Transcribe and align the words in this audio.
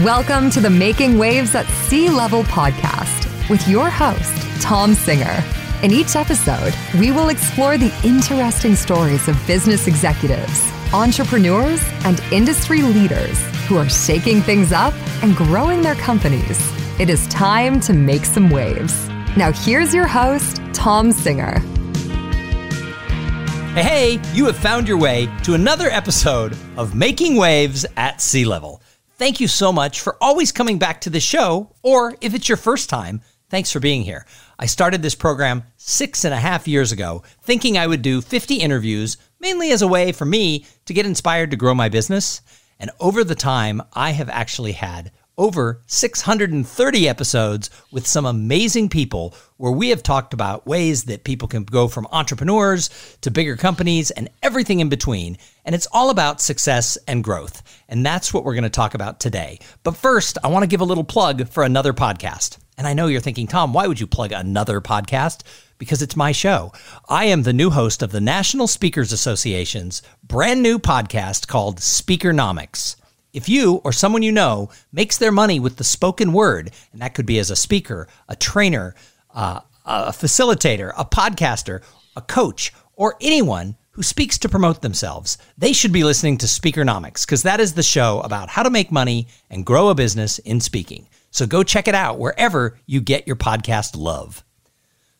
Welcome 0.00 0.48
to 0.52 0.60
the 0.62 0.70
Making 0.70 1.18
Waves 1.18 1.54
at 1.54 1.66
C-Level 1.66 2.44
podcast 2.44 3.50
with 3.50 3.68
your 3.68 3.90
host, 3.90 4.62
Tom 4.62 4.94
Singer. 4.94 5.44
In 5.82 5.92
each 5.92 6.16
episode, 6.16 6.72
we 6.98 7.10
will 7.10 7.28
explore 7.28 7.76
the 7.76 7.92
interesting 8.02 8.74
stories 8.74 9.28
of 9.28 9.46
business 9.46 9.86
executives, 9.86 10.72
entrepreneurs, 10.94 11.82
and 12.04 12.20
industry 12.32 12.80
leaders 12.80 13.38
who 13.66 13.76
are 13.76 13.90
shaking 13.90 14.40
things 14.40 14.72
up 14.72 14.94
and 15.22 15.36
growing 15.36 15.82
their 15.82 15.96
companies. 15.96 16.58
It 16.98 17.10
is 17.10 17.28
time 17.28 17.78
to 17.80 17.92
make 17.92 18.24
some 18.24 18.48
waves. 18.48 19.10
Now, 19.36 19.52
here's 19.52 19.92
your 19.92 20.06
host, 20.06 20.62
Tom 20.72 21.12
Singer. 21.12 21.58
Hey, 23.74 23.82
hey, 24.16 24.20
you 24.32 24.46
have 24.46 24.56
found 24.56 24.88
your 24.88 24.98
way 24.98 25.28
to 25.42 25.52
another 25.52 25.90
episode 25.90 26.56
of 26.78 26.94
Making 26.94 27.36
Waves 27.36 27.84
at 27.98 28.22
C-Level. 28.22 28.81
Thank 29.22 29.38
you 29.38 29.46
so 29.46 29.72
much 29.72 30.00
for 30.00 30.16
always 30.20 30.50
coming 30.50 30.80
back 30.80 31.02
to 31.02 31.10
the 31.10 31.20
show, 31.20 31.76
or 31.84 32.16
if 32.20 32.34
it's 32.34 32.48
your 32.48 32.56
first 32.56 32.90
time, 32.90 33.20
thanks 33.50 33.70
for 33.70 33.78
being 33.78 34.02
here. 34.02 34.26
I 34.58 34.66
started 34.66 35.00
this 35.00 35.14
program 35.14 35.62
six 35.76 36.24
and 36.24 36.34
a 36.34 36.40
half 36.40 36.66
years 36.66 36.90
ago, 36.90 37.22
thinking 37.40 37.78
I 37.78 37.86
would 37.86 38.02
do 38.02 38.20
50 38.20 38.56
interviews, 38.56 39.18
mainly 39.38 39.70
as 39.70 39.80
a 39.80 39.86
way 39.86 40.10
for 40.10 40.24
me 40.24 40.66
to 40.86 40.92
get 40.92 41.06
inspired 41.06 41.52
to 41.52 41.56
grow 41.56 41.72
my 41.72 41.88
business. 41.88 42.40
And 42.80 42.90
over 42.98 43.22
the 43.22 43.36
time, 43.36 43.80
I 43.92 44.10
have 44.10 44.28
actually 44.28 44.72
had 44.72 45.12
over 45.38 45.80
630 45.86 47.08
episodes 47.08 47.70
with 47.92 48.08
some 48.08 48.26
amazing 48.26 48.88
people 48.88 49.36
where 49.56 49.70
we 49.70 49.90
have 49.90 50.02
talked 50.02 50.34
about 50.34 50.66
ways 50.66 51.04
that 51.04 51.22
people 51.22 51.46
can 51.46 51.62
go 51.62 51.86
from 51.86 52.08
entrepreneurs 52.10 52.90
to 53.20 53.30
bigger 53.30 53.56
companies 53.56 54.10
and 54.10 54.28
everything 54.42 54.80
in 54.80 54.88
between. 54.88 55.38
And 55.64 55.76
it's 55.76 55.88
all 55.92 56.10
about 56.10 56.40
success 56.40 56.98
and 57.06 57.22
growth. 57.22 57.71
And 57.92 58.06
that's 58.06 58.32
what 58.32 58.42
we're 58.42 58.54
going 58.54 58.62
to 58.64 58.70
talk 58.70 58.94
about 58.94 59.20
today. 59.20 59.58
But 59.82 59.98
first, 59.98 60.38
I 60.42 60.48
want 60.48 60.62
to 60.62 60.66
give 60.66 60.80
a 60.80 60.84
little 60.84 61.04
plug 61.04 61.46
for 61.50 61.62
another 61.62 61.92
podcast. 61.92 62.56
And 62.78 62.86
I 62.86 62.94
know 62.94 63.06
you're 63.06 63.20
thinking, 63.20 63.46
Tom, 63.46 63.74
why 63.74 63.86
would 63.86 64.00
you 64.00 64.06
plug 64.06 64.32
another 64.32 64.80
podcast? 64.80 65.42
Because 65.76 66.00
it's 66.00 66.16
my 66.16 66.32
show. 66.32 66.72
I 67.10 67.26
am 67.26 67.42
the 67.42 67.52
new 67.52 67.68
host 67.68 68.02
of 68.02 68.10
the 68.10 68.20
National 68.20 68.66
Speakers 68.66 69.12
Association's 69.12 70.00
brand 70.24 70.62
new 70.62 70.78
podcast 70.78 71.48
called 71.48 71.80
Speakernomics. 71.80 72.96
If 73.34 73.50
you 73.50 73.82
or 73.84 73.92
someone 73.92 74.22
you 74.22 74.32
know 74.32 74.70
makes 74.90 75.18
their 75.18 75.30
money 75.30 75.60
with 75.60 75.76
the 75.76 75.84
spoken 75.84 76.32
word, 76.32 76.70
and 76.94 77.02
that 77.02 77.12
could 77.12 77.26
be 77.26 77.38
as 77.38 77.50
a 77.50 77.56
speaker, 77.56 78.08
a 78.26 78.34
trainer, 78.34 78.94
uh, 79.34 79.60
a 79.84 80.12
facilitator, 80.12 80.94
a 80.96 81.04
podcaster, 81.04 81.82
a 82.16 82.22
coach, 82.22 82.72
or 82.96 83.16
anyone 83.20 83.76
who 83.92 84.02
speaks 84.02 84.38
to 84.38 84.48
promote 84.48 84.82
themselves, 84.82 85.38
they 85.56 85.72
should 85.72 85.92
be 85.92 86.04
listening 86.04 86.38
to 86.38 86.46
Speakernomics 86.46 87.26
because 87.26 87.42
that 87.44 87.60
is 87.60 87.74
the 87.74 87.82
show 87.82 88.20
about 88.20 88.48
how 88.48 88.62
to 88.62 88.70
make 88.70 88.90
money 88.90 89.28
and 89.50 89.66
grow 89.66 89.88
a 89.88 89.94
business 89.94 90.38
in 90.40 90.60
speaking. 90.60 91.08
So 91.30 91.46
go 91.46 91.62
check 91.62 91.88
it 91.88 91.94
out 91.94 92.18
wherever 92.18 92.78
you 92.86 93.00
get 93.00 93.26
your 93.26 93.36
podcast 93.36 93.96
love. 93.96 94.44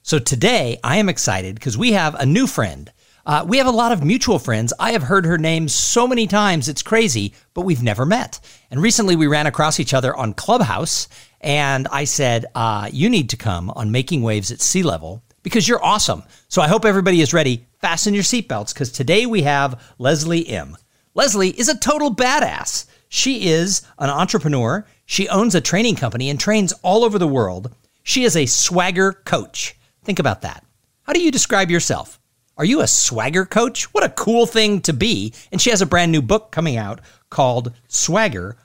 So 0.02 0.18
today 0.18 0.78
I 0.82 0.96
am 0.96 1.08
excited 1.08 1.54
because 1.54 1.78
we 1.78 1.92
have 1.92 2.14
a 2.14 2.26
new 2.26 2.46
friend. 2.46 2.90
Uh, 3.24 3.44
we 3.46 3.58
have 3.58 3.66
a 3.66 3.70
lot 3.70 3.92
of 3.92 4.02
mutual 4.02 4.38
friends. 4.38 4.72
I 4.80 4.92
have 4.92 5.02
heard 5.02 5.26
her 5.26 5.38
name 5.38 5.68
so 5.68 6.08
many 6.08 6.26
times, 6.26 6.68
it's 6.68 6.82
crazy, 6.82 7.34
but 7.54 7.62
we've 7.62 7.82
never 7.82 8.04
met. 8.04 8.40
And 8.70 8.82
recently 8.82 9.16
we 9.16 9.26
ran 9.28 9.46
across 9.46 9.78
each 9.78 9.94
other 9.94 10.16
on 10.16 10.34
Clubhouse, 10.34 11.08
and 11.40 11.86
I 11.88 12.04
said, 12.04 12.46
uh, 12.54 12.88
You 12.92 13.08
need 13.08 13.30
to 13.30 13.36
come 13.36 13.70
on 13.70 13.92
Making 13.92 14.22
Waves 14.22 14.50
at 14.50 14.60
C-Level 14.60 15.22
because 15.42 15.66
you're 15.68 15.84
awesome. 15.84 16.22
So 16.48 16.62
I 16.62 16.68
hope 16.68 16.84
everybody 16.84 17.20
is 17.20 17.34
ready. 17.34 17.66
Fasten 17.80 18.14
your 18.14 18.22
seatbelts 18.22 18.72
because 18.72 18.92
today 18.92 19.26
we 19.26 19.42
have 19.42 19.82
Leslie 19.98 20.48
M. 20.48 20.76
Leslie 21.14 21.50
is 21.50 21.68
a 21.68 21.78
total 21.78 22.14
badass. 22.14 22.86
She 23.08 23.48
is 23.48 23.82
an 23.98 24.08
entrepreneur. 24.08 24.86
She 25.04 25.28
owns 25.28 25.54
a 25.54 25.60
training 25.60 25.96
company 25.96 26.30
and 26.30 26.40
trains 26.40 26.72
all 26.82 27.04
over 27.04 27.18
the 27.18 27.28
world. 27.28 27.74
She 28.02 28.24
is 28.24 28.36
a 28.36 28.46
swagger 28.46 29.12
coach. 29.12 29.76
Think 30.04 30.18
about 30.18 30.42
that. 30.42 30.64
How 31.02 31.12
do 31.12 31.20
you 31.20 31.30
describe 31.30 31.70
yourself? 31.70 32.18
Are 32.56 32.64
you 32.64 32.80
a 32.80 32.86
swagger 32.86 33.44
coach? 33.44 33.92
What 33.92 34.05
a 34.05 34.08
cool 34.08 34.46
thing 34.46 34.80
to 34.83 34.92
be. 34.92 35.34
And 35.50 35.61
she 35.61 35.70
has 35.70 35.83
a 35.83 35.86
brand 35.86 36.12
new 36.12 36.22
book 36.22 36.52
coming 36.52 36.77
out 36.77 37.00
called 37.30 37.72
Swagger. 37.88 38.56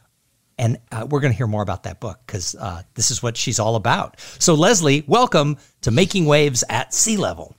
And 0.57 0.78
uh, 0.91 1.07
we're 1.09 1.19
going 1.19 1.31
to 1.31 1.38
hear 1.38 1.47
more 1.47 1.62
about 1.62 1.84
that 1.84 2.00
book 2.00 2.19
because 2.25 2.56
uh, 2.56 2.81
this 2.95 3.12
is 3.12 3.22
what 3.22 3.38
she's 3.38 3.59
all 3.59 3.75
about. 3.75 4.19
So, 4.40 4.56
Leslie, 4.56 5.03
welcome 5.07 5.57
to 5.81 5.91
Making 5.91 6.25
Waves 6.25 6.63
at 6.69 6.94
C-Level. 6.94 7.56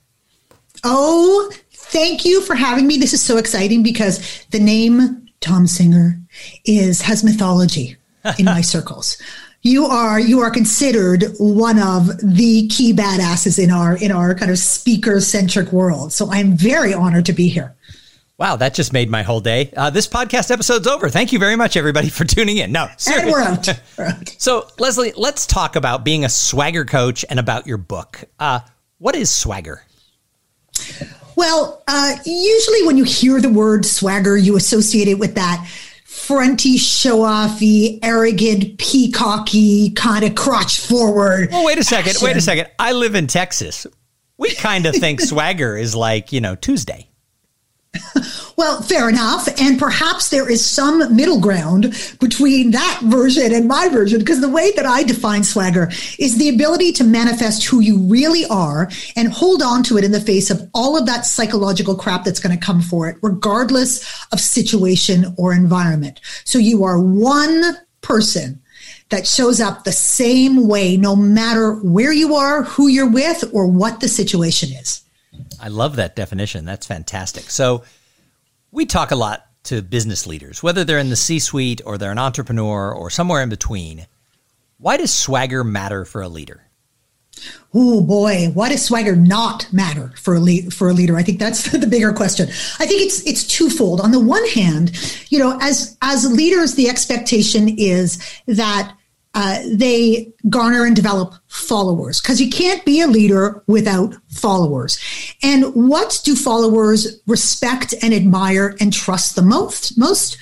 Oh, 0.83 1.51
thank 1.71 2.25
you 2.25 2.41
for 2.41 2.55
having 2.55 2.87
me. 2.87 2.97
This 2.97 3.13
is 3.13 3.21
so 3.21 3.37
exciting 3.37 3.83
because 3.83 4.45
the 4.51 4.59
name 4.59 5.27
Tom 5.39 5.67
Singer 5.67 6.19
is 6.65 7.01
has 7.01 7.23
mythology 7.23 7.95
in 8.37 8.45
my 8.45 8.61
circles 8.75 9.17
you 9.61 9.85
are 9.85 10.19
you 10.19 10.39
are 10.39 10.49
considered 10.49 11.25
one 11.37 11.79
of 11.79 12.07
the 12.23 12.67
key 12.69 12.93
badasses 12.93 13.61
in 13.61 13.71
our 13.71 13.97
in 13.97 14.11
our 14.11 14.33
kind 14.33 14.51
of 14.51 14.57
speaker 14.57 15.19
centric 15.19 15.71
world. 15.71 16.13
So 16.13 16.31
I'm 16.31 16.53
very 16.53 16.93
honored 16.93 17.25
to 17.25 17.33
be 17.33 17.49
here. 17.49 17.75
Wow, 18.39 18.55
that 18.55 18.73
just 18.73 18.93
made 18.93 19.09
my 19.09 19.21
whole 19.21 19.41
day. 19.41 19.69
Uh, 19.75 19.89
this 19.89 20.07
podcast 20.07 20.49
episode's 20.49 20.87
over. 20.87 21.09
Thank 21.09 21.33
you 21.33 21.39
very 21.39 21.57
much, 21.57 21.75
everybody, 21.75 22.07
for 22.09 22.23
tuning 22.23 22.55
in. 22.55 22.71
No, 22.71 22.87
seriously. 22.95 23.33
And 23.33 23.83
we're 23.97 24.05
out. 24.05 24.35
So, 24.37 24.65
Leslie, 24.79 25.11
let's 25.17 25.45
talk 25.45 25.75
about 25.75 26.05
being 26.05 26.23
a 26.23 26.29
swagger 26.29 26.85
coach 26.85 27.25
and 27.29 27.37
about 27.37 27.67
your 27.67 27.77
book. 27.77 28.23
Uh, 28.39 28.61
what 28.97 29.13
is 29.17 29.29
swagger? 29.29 29.83
Well, 31.35 31.83
uh, 31.85 32.15
usually 32.25 32.87
when 32.87 32.95
you 32.95 33.03
hear 33.03 33.41
the 33.41 33.49
word 33.49 33.85
swagger, 33.85 34.37
you 34.37 34.55
associate 34.55 35.09
it 35.09 35.19
with 35.19 35.35
that 35.35 35.67
fronty, 36.05 36.79
show 36.79 37.19
offy, 37.19 37.99
arrogant, 38.01 38.77
peacocky, 38.77 39.93
kind 39.95 40.23
of 40.23 40.35
crotch 40.35 40.79
forward. 40.79 41.49
Well, 41.51 41.65
wait 41.65 41.77
a 41.77 41.83
second. 41.83 42.11
Action. 42.11 42.25
Wait 42.25 42.37
a 42.37 42.41
second. 42.41 42.67
I 42.79 42.93
live 42.93 43.15
in 43.15 43.27
Texas. 43.27 43.85
We 44.37 44.55
kind 44.55 44.85
of 44.85 44.95
think 44.95 45.19
swagger 45.21 45.75
is 45.75 45.93
like, 45.93 46.31
you 46.31 46.39
know, 46.39 46.55
Tuesday. 46.55 47.09
Well, 48.55 48.81
fair 48.81 49.09
enough. 49.09 49.47
And 49.59 49.79
perhaps 49.79 50.29
there 50.29 50.49
is 50.49 50.65
some 50.65 51.15
middle 51.15 51.39
ground 51.39 51.93
between 52.19 52.71
that 52.71 52.99
version 53.03 53.53
and 53.53 53.67
my 53.67 53.89
version, 53.89 54.19
because 54.19 54.41
the 54.41 54.49
way 54.49 54.71
that 54.73 54.85
I 54.85 55.03
define 55.03 55.43
swagger 55.43 55.89
is 56.19 56.37
the 56.37 56.49
ability 56.49 56.91
to 56.93 57.03
manifest 57.03 57.65
who 57.65 57.79
you 57.79 57.97
really 57.97 58.45
are 58.45 58.89
and 59.15 59.31
hold 59.31 59.61
on 59.61 59.83
to 59.83 59.97
it 59.97 60.03
in 60.03 60.11
the 60.11 60.21
face 60.21 60.49
of 60.49 60.69
all 60.73 60.97
of 60.97 61.05
that 61.07 61.25
psychological 61.25 61.95
crap 61.95 62.25
that's 62.25 62.39
going 62.39 62.57
to 62.57 62.65
come 62.65 62.81
for 62.81 63.09
it, 63.09 63.17
regardless 63.21 64.25
of 64.31 64.39
situation 64.39 65.33
or 65.37 65.53
environment. 65.53 66.19
So 66.45 66.59
you 66.59 66.83
are 66.83 66.99
one 66.99 67.77
person 68.01 68.61
that 69.09 69.25
shows 69.25 69.59
up 69.59 69.83
the 69.83 69.91
same 69.91 70.67
way, 70.67 70.95
no 70.95 71.15
matter 71.15 71.73
where 71.75 72.13
you 72.13 72.35
are, 72.35 72.63
who 72.63 72.87
you're 72.87 73.09
with, 73.09 73.43
or 73.53 73.65
what 73.65 73.99
the 73.99 74.07
situation 74.07 74.69
is. 74.73 75.01
I 75.61 75.67
love 75.67 75.97
that 75.97 76.15
definition. 76.15 76.65
That's 76.65 76.85
fantastic. 76.85 77.49
So, 77.49 77.83
we 78.71 78.85
talk 78.85 79.11
a 79.11 79.15
lot 79.15 79.45
to 79.63 79.81
business 79.81 80.25
leaders, 80.25 80.63
whether 80.63 80.83
they're 80.83 80.99
in 80.99 81.09
the 81.09 81.15
C 81.15 81.39
suite 81.39 81.81
or 81.85 81.97
they're 81.97 82.11
an 82.11 82.19
entrepreneur 82.19 82.93
or 82.93 83.09
somewhere 83.09 83.41
in 83.41 83.49
between. 83.49 84.07
Why 84.77 84.97
does 84.97 85.13
swagger 85.13 85.63
matter 85.63 86.05
for 86.05 86.21
a 86.21 86.29
leader? 86.29 86.63
Oh 87.73 88.01
boy, 88.01 88.49
why 88.53 88.69
does 88.69 88.83
swagger 88.83 89.15
not 89.15 89.71
matter 89.71 90.11
for 90.17 90.35
a 90.35 90.39
lead, 90.39 90.73
for 90.73 90.89
a 90.89 90.93
leader? 90.93 91.15
I 91.15 91.23
think 91.23 91.39
that's 91.39 91.71
the 91.71 91.87
bigger 91.87 92.11
question. 92.13 92.47
I 92.79 92.85
think 92.85 93.01
it's 93.01 93.25
it's 93.25 93.45
twofold. 93.45 94.01
On 94.01 94.11
the 94.11 94.19
one 94.19 94.45
hand, 94.47 94.91
you 95.29 95.39
know, 95.39 95.57
as 95.61 95.97
as 96.01 96.31
leaders, 96.31 96.75
the 96.75 96.89
expectation 96.89 97.69
is 97.69 98.19
that 98.47 98.95
uh, 99.35 99.61
they 99.73 100.31
garner 100.49 100.85
and 100.85 100.95
develop 100.95 101.35
followers 101.47 102.19
because 102.19 102.41
you 102.41 102.49
can't 102.49 102.83
be 102.83 103.01
a 103.01 103.07
leader 103.07 103.63
without 103.67 104.15
followers. 104.29 104.97
And 105.43 105.65
what 105.75 106.21
do 106.23 106.35
followers 106.35 107.21
respect 107.27 107.93
and 108.01 108.13
admire 108.13 108.75
and 108.79 108.91
trust 108.91 109.35
the 109.35 109.41
most? 109.41 109.97
Most 109.97 110.37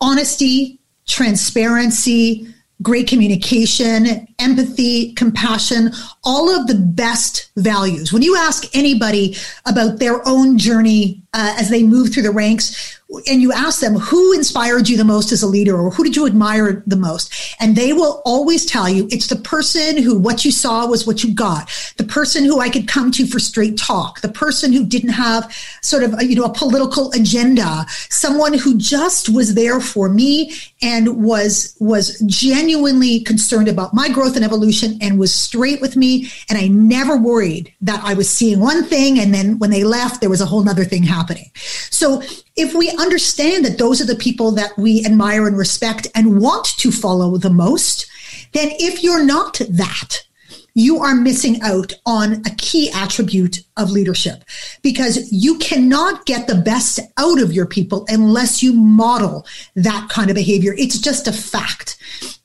honesty, 0.00 0.80
transparency, 1.06 2.48
great 2.82 3.08
communication, 3.08 4.28
empathy, 4.38 5.12
compassion, 5.14 5.92
all 6.24 6.50
of 6.50 6.66
the 6.66 6.74
best 6.74 7.50
values. 7.56 8.12
When 8.12 8.22
you 8.22 8.36
ask 8.36 8.76
anybody 8.76 9.36
about 9.64 9.98
their 9.98 10.26
own 10.28 10.58
journey 10.58 11.22
uh, 11.32 11.56
as 11.58 11.70
they 11.70 11.82
move 11.82 12.12
through 12.12 12.24
the 12.24 12.30
ranks, 12.30 12.95
and 13.28 13.40
you 13.40 13.52
ask 13.52 13.80
them 13.80 13.94
who 13.94 14.32
inspired 14.32 14.88
you 14.88 14.96
the 14.96 15.04
most 15.04 15.30
as 15.30 15.42
a 15.42 15.46
leader 15.46 15.76
or 15.76 15.90
who 15.90 16.02
did 16.02 16.16
you 16.16 16.26
admire 16.26 16.82
the 16.86 16.96
most? 16.96 17.32
And 17.60 17.76
they 17.76 17.92
will 17.92 18.20
always 18.24 18.66
tell 18.66 18.88
you 18.88 19.06
it's 19.10 19.28
the 19.28 19.36
person 19.36 19.96
who 19.96 20.18
what 20.18 20.44
you 20.44 20.50
saw 20.50 20.86
was 20.86 21.06
what 21.06 21.22
you 21.22 21.32
got. 21.32 21.70
The 21.98 22.04
person 22.04 22.44
who 22.44 22.58
i 22.60 22.68
could 22.68 22.88
come 22.88 23.12
to 23.12 23.26
for 23.26 23.38
straight 23.38 23.78
talk. 23.78 24.20
The 24.22 24.28
person 24.28 24.72
who 24.72 24.84
didn't 24.84 25.10
have 25.10 25.54
sort 25.82 26.02
of 26.02 26.14
a, 26.18 26.24
you 26.24 26.34
know 26.34 26.44
a 26.44 26.52
political 26.52 27.12
agenda. 27.12 27.86
Someone 28.10 28.54
who 28.54 28.76
just 28.76 29.28
was 29.28 29.54
there 29.54 29.80
for 29.80 30.08
me 30.08 30.52
and 30.82 31.22
was 31.22 31.76
was 31.78 32.18
genuinely 32.26 33.20
concerned 33.20 33.68
about 33.68 33.94
my 33.94 34.08
growth 34.08 34.34
and 34.34 34.44
evolution 34.44 34.98
and 35.00 35.18
was 35.18 35.32
straight 35.32 35.80
with 35.80 35.96
me. 35.96 36.30
And 36.48 36.58
i 36.58 36.66
never 36.66 37.16
worried 37.16 37.72
that 37.80 38.02
i 38.02 38.14
was 38.14 38.28
seeing 38.28 38.58
one 38.58 38.84
thing 38.84 39.18
and 39.18 39.32
then 39.32 39.58
when 39.58 39.70
they 39.70 39.84
left 39.84 40.20
there 40.20 40.30
was 40.30 40.40
a 40.40 40.46
whole 40.46 40.68
other 40.68 40.84
thing 40.84 41.04
happening. 41.04 41.50
So 41.90 42.22
if 42.56 42.74
we 42.74 42.90
understand 42.98 43.64
that 43.64 43.78
those 43.78 44.00
are 44.00 44.06
the 44.06 44.16
people 44.16 44.50
that 44.52 44.76
we 44.76 45.04
admire 45.04 45.46
and 45.46 45.56
respect 45.56 46.06
and 46.14 46.40
want 46.40 46.66
to 46.78 46.90
follow 46.90 47.36
the 47.36 47.50
most, 47.50 48.06
then 48.52 48.68
if 48.72 49.02
you're 49.02 49.24
not 49.24 49.60
that, 49.68 50.24
you 50.76 50.98
are 50.98 51.14
missing 51.14 51.58
out 51.62 51.94
on 52.04 52.34
a 52.44 52.54
key 52.58 52.90
attribute 52.92 53.60
of 53.78 53.90
leadership 53.90 54.44
because 54.82 55.32
you 55.32 55.56
cannot 55.56 56.26
get 56.26 56.46
the 56.46 56.54
best 56.54 57.00
out 57.16 57.40
of 57.40 57.50
your 57.50 57.64
people 57.64 58.04
unless 58.08 58.62
you 58.62 58.74
model 58.74 59.46
that 59.74 60.06
kind 60.10 60.28
of 60.28 60.36
behavior. 60.36 60.74
It's 60.76 60.98
just 60.98 61.26
a 61.26 61.32
fact. 61.32 61.96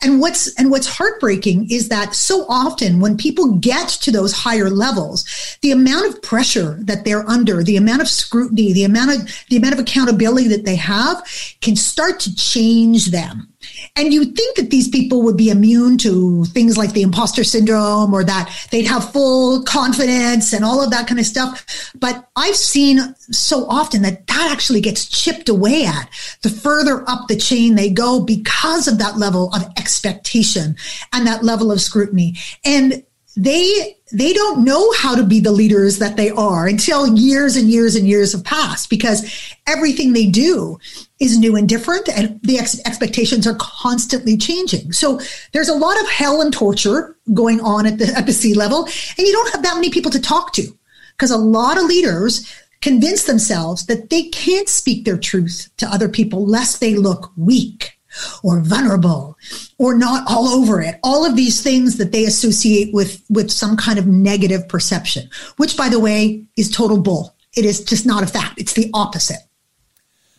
And 0.02 0.22
what's, 0.22 0.56
and 0.56 0.72
what's 0.72 0.88
heartbreaking 0.88 1.70
is 1.70 1.90
that 1.90 2.16
so 2.16 2.46
often 2.48 3.02
when 3.02 3.18
people 3.18 3.58
get 3.58 3.90
to 3.90 4.12
those 4.12 4.32
higher 4.32 4.70
levels, 4.70 5.58
the 5.62 5.72
amount 5.72 6.08
of 6.08 6.22
pressure 6.22 6.78
that 6.84 7.04
they're 7.04 7.30
under, 7.30 7.64
the 7.64 7.76
amount 7.76 8.02
of 8.02 8.08
scrutiny, 8.08 8.72
the 8.72 8.86
amount 8.86 9.12
of, 9.12 9.46
the 9.50 9.58
amount 9.58 9.74
of 9.74 9.80
accountability 9.82 10.48
that 10.48 10.64
they 10.64 10.78
have 10.78 11.22
can 11.60 11.76
start 11.76 12.22
to 12.22 12.34
change 12.34 13.08
them 13.08 13.51
and 13.96 14.14
you 14.14 14.26
think 14.26 14.58
that 14.58 14.70
these 14.70 14.88
people 14.88 15.22
would 15.24 15.38
be 15.38 15.50
immune 15.50 15.98
to 16.00 16.46
things 16.46 16.78
like 16.78 16.94
the 16.94 17.02
imposter 17.02 17.44
syndrome 17.44 18.14
or 18.14 18.24
that 18.24 18.54
they'd 18.72 18.86
have 18.86 19.12
full 19.12 19.64
confidence 19.64 20.54
and 20.54 20.64
all 20.64 20.84
of 20.84 20.92
that 20.92 21.08
kind 21.08 21.20
of 21.20 21.26
stuff. 21.26 21.92
But 22.00 22.28
I've 22.36 22.56
seen 22.56 23.16
so 23.32 23.66
often 23.68 24.02
that 24.04 24.28
that 24.28 24.50
actually 24.52 24.82
gets 24.82 25.06
chipped 25.06 25.50
away 25.50 25.86
at 25.86 26.10
the 26.42 26.50
further 26.50 27.04
up 27.10 27.28
the 27.28 27.38
chain 27.38 27.76
they 27.76 27.90
go 27.90 28.22
because 28.22 28.88
of 28.88 28.98
that 29.00 29.18
level 29.18 29.54
of 29.54 29.64
expectation 29.78 30.76
and 31.14 31.28
that 31.28 31.44
level 31.44 31.72
of 31.72 31.82
scrutiny. 31.82 32.38
And 32.64 33.04
they 33.38 33.98
they 34.12 34.34
don't 34.34 34.64
know 34.64 34.92
how 34.94 35.16
to 35.16 35.24
be 35.24 35.40
the 35.40 35.52
leaders 35.52 36.00
that 36.00 36.18
they 36.18 36.30
are 36.32 36.68
until 36.68 37.18
years 37.18 37.56
and 37.56 37.70
years 37.70 37.96
and 37.96 38.08
years 38.08 38.34
have 38.34 38.44
passed 38.44 38.90
because 38.90 39.56
everything 39.68 40.12
they 40.12 40.28
do 40.28 40.78
is 41.20 41.38
new 41.38 41.56
and 41.56 41.70
different 41.70 42.10
and 42.10 42.42
the 42.44 42.60
ex- 42.60 42.82
expectations 42.86 43.48
are 43.48 43.56
constantly 43.56 44.36
changing. 44.36 44.92
So 44.92 45.22
there's 45.54 45.70
a 45.70 45.74
lot 45.74 46.00
of 46.02 46.10
hell 46.10 46.42
and 46.42 46.52
torture 46.52 47.16
going 47.34 47.62
on 47.62 47.86
at 47.86 48.00
the, 48.00 48.08
at 48.08 48.26
the 48.26 48.34
C-level 48.34 48.84
and 48.84 49.28
you 49.28 49.32
don't 49.32 49.54
have 49.54 49.64
that 49.64 49.76
many 49.76 49.90
people 49.90 50.12
to 50.12 50.20
talk 50.20 50.52
to 50.54 50.68
because 51.12 51.32
a 51.32 51.38
lot 51.38 51.78
of 51.78 51.86
leaders 51.86 52.54
convince 52.82 53.24
themselves 53.24 53.86
that 53.86 54.10
they 54.10 54.24
can't 54.24 54.68
speak 54.68 55.06
their 55.06 55.18
truth 55.18 55.70
to 55.78 55.88
other 55.88 56.10
people 56.10 56.46
lest 56.46 56.82
they 56.82 56.96
look 56.96 57.32
weak 57.38 57.98
or 58.44 58.60
vulnerable 58.62 59.38
or 59.78 59.98
not 59.98 60.24
all 60.28 60.48
over 60.48 60.82
it. 60.82 61.00
All 61.04 61.26
of 61.26 61.36
these 61.36 61.62
things 61.62 61.98
that 61.98 62.12
they 62.12 62.26
associate 62.26 62.94
with 62.94 63.22
with 63.30 63.52
some 63.52 63.78
kind 63.78 63.98
of 63.98 64.08
negative 64.08 64.68
perception 64.68 65.30
which 65.58 65.78
by 65.78 65.90
the 65.90 66.00
way 66.00 66.46
is 66.58 66.70
total 66.70 67.02
bull. 67.02 67.36
It 67.56 67.66
is 67.66 67.84
just 67.84 68.06
not 68.06 68.24
a 68.24 68.28
fact. 68.28 68.60
It's 68.60 68.74
the 68.74 68.90
opposite. 68.94 69.40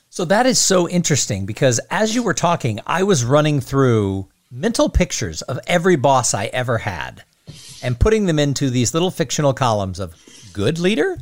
So 0.09 0.25
that 0.27 0.47
is 0.47 0.59
so 0.59 0.89
interesting 0.89 1.47
because 1.47 1.81
as 1.91 2.15
you 2.15 2.23
were 2.23 2.35
talking, 2.35 2.81
I 2.87 3.03
was 3.03 3.25
running 3.25 3.61
through 3.61 4.29
mental 4.51 4.91
pictures 4.91 5.41
of 5.43 5.59
every 5.67 5.97
boss 5.97 6.35
I 6.35 6.47
ever 6.47 6.79
had 6.79 7.25
and 7.83 7.99
putting 7.99 8.27
them 8.27 8.39
into 8.39 8.71
these 8.71 8.93
little 8.93 9.11
fictional 9.11 9.55
columns 9.55 9.99
of 9.99 10.15
good 10.53 10.79
leader, 10.79 11.19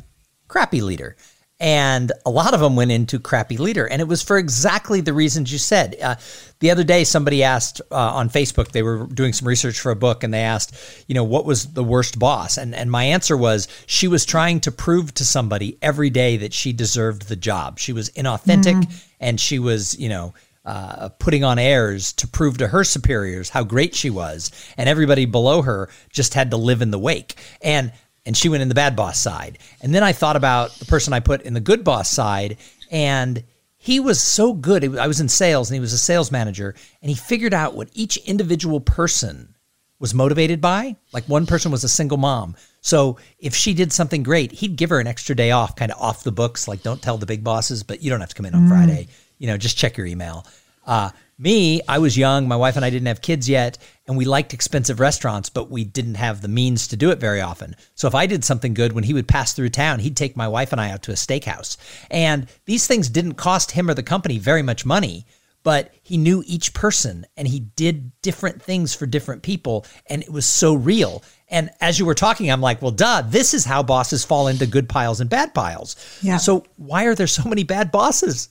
crappy 0.47 0.81
leader. 0.81 1.15
And 1.61 2.11
a 2.25 2.31
lot 2.31 2.55
of 2.55 2.59
them 2.59 2.75
went 2.75 2.91
into 2.91 3.19
crappy 3.19 3.57
leader. 3.57 3.87
And 3.87 4.01
it 4.01 4.07
was 4.07 4.23
for 4.23 4.39
exactly 4.39 4.99
the 4.99 5.13
reasons 5.13 5.51
you 5.51 5.59
said. 5.59 5.95
Uh, 6.01 6.15
the 6.57 6.71
other 6.71 6.83
day, 6.83 7.03
somebody 7.03 7.43
asked 7.43 7.81
uh, 7.91 7.95
on 7.95 8.31
Facebook, 8.31 8.71
they 8.71 8.81
were 8.81 9.05
doing 9.05 9.31
some 9.31 9.47
research 9.47 9.79
for 9.79 9.91
a 9.91 9.95
book, 9.95 10.23
and 10.23 10.33
they 10.33 10.41
asked, 10.41 10.75
you 11.07 11.13
know, 11.13 11.23
what 11.23 11.45
was 11.45 11.71
the 11.73 11.83
worst 11.83 12.17
boss? 12.17 12.57
And, 12.57 12.73
and 12.73 12.89
my 12.89 13.03
answer 13.03 13.37
was 13.37 13.67
she 13.85 14.07
was 14.07 14.25
trying 14.25 14.59
to 14.61 14.71
prove 14.71 15.13
to 15.13 15.23
somebody 15.23 15.77
every 15.83 16.09
day 16.09 16.37
that 16.37 16.51
she 16.51 16.73
deserved 16.73 17.27
the 17.27 17.35
job. 17.35 17.77
She 17.77 17.93
was 17.93 18.09
inauthentic 18.09 18.81
mm-hmm. 18.81 18.97
and 19.19 19.39
she 19.39 19.59
was, 19.59 19.97
you 19.99 20.09
know, 20.09 20.33
uh, 20.65 21.09
putting 21.19 21.43
on 21.43 21.59
airs 21.59 22.13
to 22.13 22.27
prove 22.27 22.57
to 22.57 22.67
her 22.67 22.83
superiors 22.83 23.49
how 23.49 23.63
great 23.63 23.93
she 23.93 24.09
was, 24.09 24.51
and 24.77 24.89
everybody 24.89 25.25
below 25.25 25.61
her 25.61 25.89
just 26.09 26.33
had 26.33 26.51
to 26.51 26.57
live 26.57 26.81
in 26.81 26.89
the 26.89 26.99
wake. 26.99 27.35
And 27.61 27.91
and 28.25 28.35
she 28.35 28.49
went 28.49 28.61
in 28.61 28.69
the 28.69 28.75
bad 28.75 28.95
boss 28.95 29.19
side. 29.19 29.59
And 29.81 29.93
then 29.93 30.03
I 30.03 30.13
thought 30.13 30.35
about 30.35 30.71
the 30.73 30.85
person 30.85 31.13
I 31.13 31.19
put 31.19 31.41
in 31.41 31.53
the 31.53 31.59
good 31.59 31.83
boss 31.83 32.09
side, 32.09 32.57
and 32.91 33.43
he 33.77 33.99
was 33.99 34.21
so 34.21 34.53
good. 34.53 34.97
I 34.97 35.07
was 35.07 35.19
in 35.19 35.29
sales, 35.29 35.69
and 35.69 35.75
he 35.75 35.79
was 35.79 35.93
a 35.93 35.97
sales 35.97 36.31
manager, 36.31 36.75
and 37.01 37.09
he 37.09 37.15
figured 37.15 37.53
out 37.53 37.75
what 37.75 37.89
each 37.93 38.17
individual 38.17 38.79
person 38.79 39.55
was 40.01 40.13
motivated 40.15 40.59
by. 40.59 40.95
Like 41.13 41.25
one 41.25 41.45
person 41.45 41.71
was 41.71 41.83
a 41.83 41.89
single 41.89 42.17
mom. 42.17 42.55
So 42.81 43.17
if 43.37 43.55
she 43.55 43.73
did 43.75 43.93
something 43.93 44.23
great, 44.23 44.51
he'd 44.51 44.75
give 44.75 44.89
her 44.89 44.99
an 44.99 45.07
extra 45.07 45.35
day 45.35 45.51
off, 45.51 45.75
kind 45.75 45.91
of 45.91 46.01
off 46.01 46.23
the 46.23 46.31
books, 46.31 46.67
like 46.67 46.81
don't 46.81 47.01
tell 47.01 47.19
the 47.19 47.27
big 47.27 47.43
bosses, 47.43 47.83
but 47.83 48.01
you 48.01 48.09
don't 48.09 48.19
have 48.19 48.29
to 48.29 48.35
come 48.35 48.47
in 48.47 48.55
on 48.55 48.63
mm. 48.63 48.69
Friday. 48.69 49.07
You 49.37 49.47
know, 49.47 49.57
just 49.57 49.77
check 49.77 49.97
your 49.97 50.07
email. 50.07 50.45
Uh, 50.85 51.11
me, 51.37 51.81
I 51.87 51.97
was 51.97 52.15
young. 52.15 52.47
My 52.47 52.55
wife 52.55 52.75
and 52.75 52.85
I 52.85 52.91
didn't 52.91 53.07
have 53.07 53.21
kids 53.21 53.49
yet, 53.49 53.79
and 54.07 54.15
we 54.15 54.25
liked 54.25 54.53
expensive 54.53 54.99
restaurants, 54.99 55.49
but 55.49 55.71
we 55.71 55.83
didn't 55.83 56.15
have 56.15 56.41
the 56.41 56.47
means 56.47 56.87
to 56.89 56.95
do 56.95 57.09
it 57.09 57.19
very 57.19 57.41
often. 57.41 57.75
So 57.95 58.07
if 58.07 58.13
I 58.13 58.27
did 58.27 58.45
something 58.45 58.75
good, 58.75 58.93
when 58.93 59.03
he 59.03 59.13
would 59.15 59.27
pass 59.27 59.53
through 59.53 59.69
town, 59.69 59.99
he'd 59.99 60.17
take 60.17 60.37
my 60.37 60.47
wife 60.47 60.71
and 60.71 60.79
I 60.79 60.91
out 60.91 61.01
to 61.03 61.11
a 61.11 61.15
steakhouse. 61.15 61.77
And 62.11 62.47
these 62.65 62.85
things 62.85 63.09
didn't 63.09 63.33
cost 63.33 63.71
him 63.71 63.89
or 63.89 63.95
the 63.95 64.03
company 64.03 64.37
very 64.37 64.61
much 64.61 64.85
money, 64.85 65.25
but 65.63 65.93
he 66.03 66.17
knew 66.17 66.43
each 66.45 66.73
person 66.75 67.25
and 67.35 67.47
he 67.47 67.59
did 67.59 68.11
different 68.21 68.61
things 68.61 68.93
for 68.93 69.07
different 69.07 69.41
people. 69.41 69.85
And 70.07 70.21
it 70.21 70.31
was 70.31 70.45
so 70.45 70.75
real. 70.75 71.23
And 71.49 71.71
as 71.81 71.97
you 71.97 72.05
were 72.05 72.15
talking, 72.15 72.51
I'm 72.51 72.61
like, 72.61 72.81
well, 72.81 72.91
duh, 72.91 73.23
this 73.23 73.53
is 73.53 73.65
how 73.65 73.81
bosses 73.81 74.23
fall 74.23 74.47
into 74.47 74.65
good 74.67 74.87
piles 74.87 75.21
and 75.21 75.29
bad 75.29 75.53
piles. 75.53 75.95
Yeah. 76.21 76.37
So 76.37 76.65
why 76.77 77.05
are 77.05 77.15
there 77.15 77.27
so 77.27 77.47
many 77.49 77.63
bad 77.63 77.91
bosses? 77.91 78.49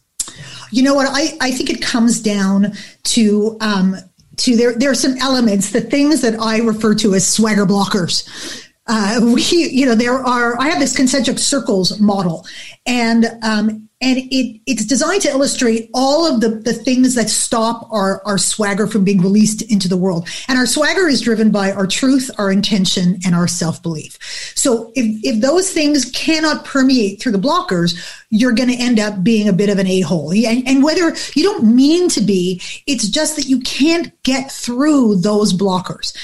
You 0.70 0.82
know 0.82 0.94
what? 0.94 1.08
I, 1.10 1.36
I 1.40 1.50
think 1.50 1.70
it 1.70 1.82
comes 1.82 2.20
down 2.20 2.72
to 3.04 3.56
um, 3.60 3.96
to 4.36 4.56
there. 4.56 4.74
There 4.74 4.90
are 4.90 4.94
some 4.94 5.16
elements, 5.18 5.70
the 5.70 5.80
things 5.80 6.20
that 6.22 6.40
I 6.40 6.58
refer 6.58 6.94
to 6.96 7.14
as 7.14 7.26
swagger 7.26 7.66
blockers. 7.66 8.66
Uh, 8.86 9.20
we, 9.34 9.42
you 9.42 9.86
know, 9.86 9.94
there 9.94 10.14
are. 10.14 10.58
I 10.58 10.68
have 10.68 10.78
this 10.78 10.96
concentric 10.96 11.38
circles 11.38 12.00
model, 12.00 12.46
and 12.86 13.26
um, 13.42 13.89
and 14.00 14.18
it, 14.18 14.60
it's 14.66 14.84
designed 14.84 15.22
to 15.22 15.28
illustrate 15.28 15.90
all 15.92 16.26
of 16.26 16.40
the, 16.40 16.48
the 16.48 16.72
things 16.72 17.14
that 17.14 17.28
stop 17.28 17.86
our, 17.92 18.22
our 18.24 18.38
swagger 18.38 18.86
from 18.86 19.04
being 19.04 19.20
released 19.20 19.60
into 19.62 19.88
the 19.88 19.96
world. 19.96 20.26
And 20.48 20.58
our 20.58 20.64
swagger 20.64 21.06
is 21.06 21.20
driven 21.20 21.50
by 21.50 21.72
our 21.72 21.86
truth, 21.86 22.30
our 22.38 22.50
intention, 22.50 23.18
and 23.26 23.34
our 23.34 23.46
self 23.46 23.82
belief. 23.82 24.18
So 24.54 24.90
if, 24.94 25.22
if 25.22 25.40
those 25.42 25.70
things 25.70 26.10
cannot 26.12 26.64
permeate 26.64 27.20
through 27.20 27.32
the 27.32 27.38
blockers, 27.38 27.94
you're 28.30 28.52
going 28.52 28.70
to 28.70 28.76
end 28.76 28.98
up 28.98 29.22
being 29.22 29.48
a 29.48 29.52
bit 29.52 29.68
of 29.68 29.78
an 29.78 29.86
a 29.86 30.00
hole. 30.00 30.32
And, 30.32 30.66
and 30.66 30.82
whether 30.82 31.14
you 31.34 31.42
don't 31.42 31.64
mean 31.64 32.08
to 32.10 32.22
be, 32.22 32.62
it's 32.86 33.08
just 33.08 33.36
that 33.36 33.46
you 33.46 33.60
can't 33.60 34.10
get 34.22 34.50
through 34.50 35.16
those 35.16 35.52
blockers. 35.52 36.16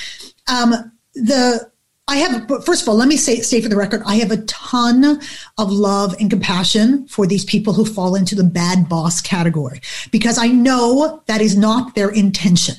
Um, 0.49 0.93
the 1.15 1.71
I 2.09 2.19
have, 2.19 2.47
first 2.65 2.83
of 2.83 2.89
all, 2.89 2.95
let 2.95 3.09
me 3.09 3.17
say, 3.17 3.41
say 3.41 3.61
for 3.61 3.69
the 3.69 3.77
record, 3.77 4.03
I 4.07 4.17
have 4.17 4.31
a 4.31 4.43
ton 4.43 5.21
of 5.59 5.73
love 5.73 6.15
and 6.21 6.31
compassion 6.31 7.09
for 7.09 7.27
these 7.27 7.45
people 7.45 7.73
who 7.73 7.85
fall 7.85 8.15
into 8.15 8.37
the 8.37 8.45
bad 8.45 8.89
boss 8.89 9.21
category 9.21 9.81
because 10.13 10.39
I 10.39 10.47
know 10.47 11.23
that 11.27 11.41
is 11.41 11.57
not 11.57 11.97
their 11.97 12.11
intention. 12.11 12.77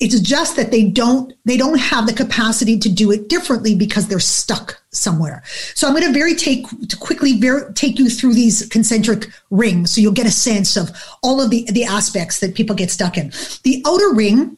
It's 0.00 0.18
just 0.18 0.56
that 0.56 0.70
they 0.70 0.88
don't, 0.88 1.34
they 1.44 1.58
don't 1.58 1.78
have 1.78 2.06
the 2.06 2.12
capacity 2.14 2.78
to 2.78 2.88
do 2.88 3.12
it 3.12 3.28
differently 3.28 3.74
because 3.74 4.08
they're 4.08 4.18
stuck 4.18 4.82
somewhere. 4.90 5.42
So 5.74 5.86
I'm 5.86 5.94
going 5.94 6.06
to 6.06 6.18
very 6.18 6.34
take, 6.34 6.66
to 6.88 6.96
quickly 6.96 7.38
very, 7.38 7.72
take 7.74 7.98
you 7.98 8.08
through 8.08 8.32
these 8.32 8.66
concentric 8.66 9.28
rings 9.50 9.94
so 9.94 10.00
you'll 10.00 10.12
get 10.12 10.26
a 10.26 10.32
sense 10.32 10.76
of 10.76 10.90
all 11.22 11.40
of 11.40 11.50
the, 11.50 11.70
the 11.70 11.84
aspects 11.84 12.40
that 12.40 12.54
people 12.54 12.74
get 12.74 12.90
stuck 12.90 13.18
in. 13.18 13.30
The 13.62 13.82
outer 13.86 14.12
ring 14.12 14.56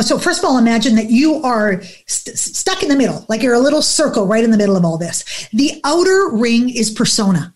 so 0.00 0.18
first 0.18 0.38
of 0.38 0.44
all, 0.44 0.58
imagine 0.58 0.94
that 0.96 1.10
you 1.10 1.42
are 1.42 1.82
st- 2.06 2.38
stuck 2.38 2.82
in 2.82 2.88
the 2.88 2.96
middle, 2.96 3.26
like 3.28 3.42
you're 3.42 3.54
a 3.54 3.60
little 3.60 3.82
circle 3.82 4.26
right 4.26 4.44
in 4.44 4.50
the 4.50 4.56
middle 4.56 4.76
of 4.76 4.84
all 4.84 4.96
this. 4.96 5.48
The 5.52 5.80
outer 5.84 6.30
ring 6.32 6.70
is 6.70 6.90
persona. 6.90 7.54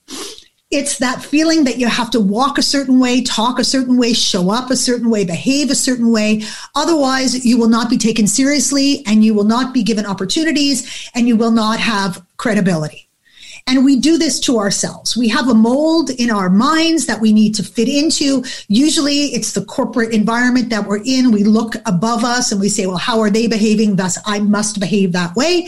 It's 0.71 0.99
that 0.99 1.23
feeling 1.23 1.63
that 1.65 1.79
you 1.79 1.87
have 1.87 2.11
to 2.11 2.21
walk 2.21 2.59
a 2.59 2.63
certain 2.63 2.99
way, 2.99 3.23
talk 3.23 3.61
a 3.61 3.65
certain 3.65 3.97
way, 3.97 4.13
show 4.13 4.51
up 4.51 4.69
a 4.71 4.77
certain 4.77 5.11
way, 5.11 5.25
behave 5.25 5.71
a 5.71 5.77
certain 5.77 6.11
way. 6.11 6.43
Otherwise, 6.75 7.47
you 7.47 7.57
will 7.57 7.69
not 7.69 7.89
be 7.89 7.97
taken 7.97 8.27
seriously 8.27 9.05
and 9.07 9.25
you 9.25 9.33
will 9.33 9.45
not 9.45 9.73
be 9.73 9.85
given 9.85 10.05
opportunities 10.05 11.11
and 11.15 11.29
you 11.29 11.37
will 11.37 11.53
not 11.53 11.79
have 11.79 12.21
credibility. 12.37 13.06
And 13.69 13.85
we 13.85 13.99
do 13.99 14.17
this 14.17 14.39
to 14.41 14.59
ourselves. 14.59 15.17
We 15.17 15.29
have 15.29 15.49
a 15.49 15.55
mold 15.55 16.11
in 16.11 16.31
our 16.31 16.49
minds 16.49 17.07
that 17.07 17.21
we 17.21 17.33
need 17.33 17.55
to 17.57 17.65
fit 17.65 17.89
into. 17.89 18.45
Usually 18.69 19.35
it's 19.35 19.53
the 19.53 19.65
corporate 19.65 20.15
environment 20.15 20.71
that 20.71 20.87
we're 20.87 21.03
in. 21.05 21.33
We 21.33 21.43
look 21.43 21.75
above 21.85 22.23
us 22.23 22.53
and 22.53 22.61
we 22.61 22.69
say, 22.69 22.87
well, 22.87 22.97
how 22.97 23.19
are 23.21 23.31
they 23.31 23.49
behaving? 23.49 23.97
Thus, 23.97 24.19
I 24.25 24.39
must 24.39 24.79
behave 24.79 25.13
that 25.13 25.35
way. 25.35 25.67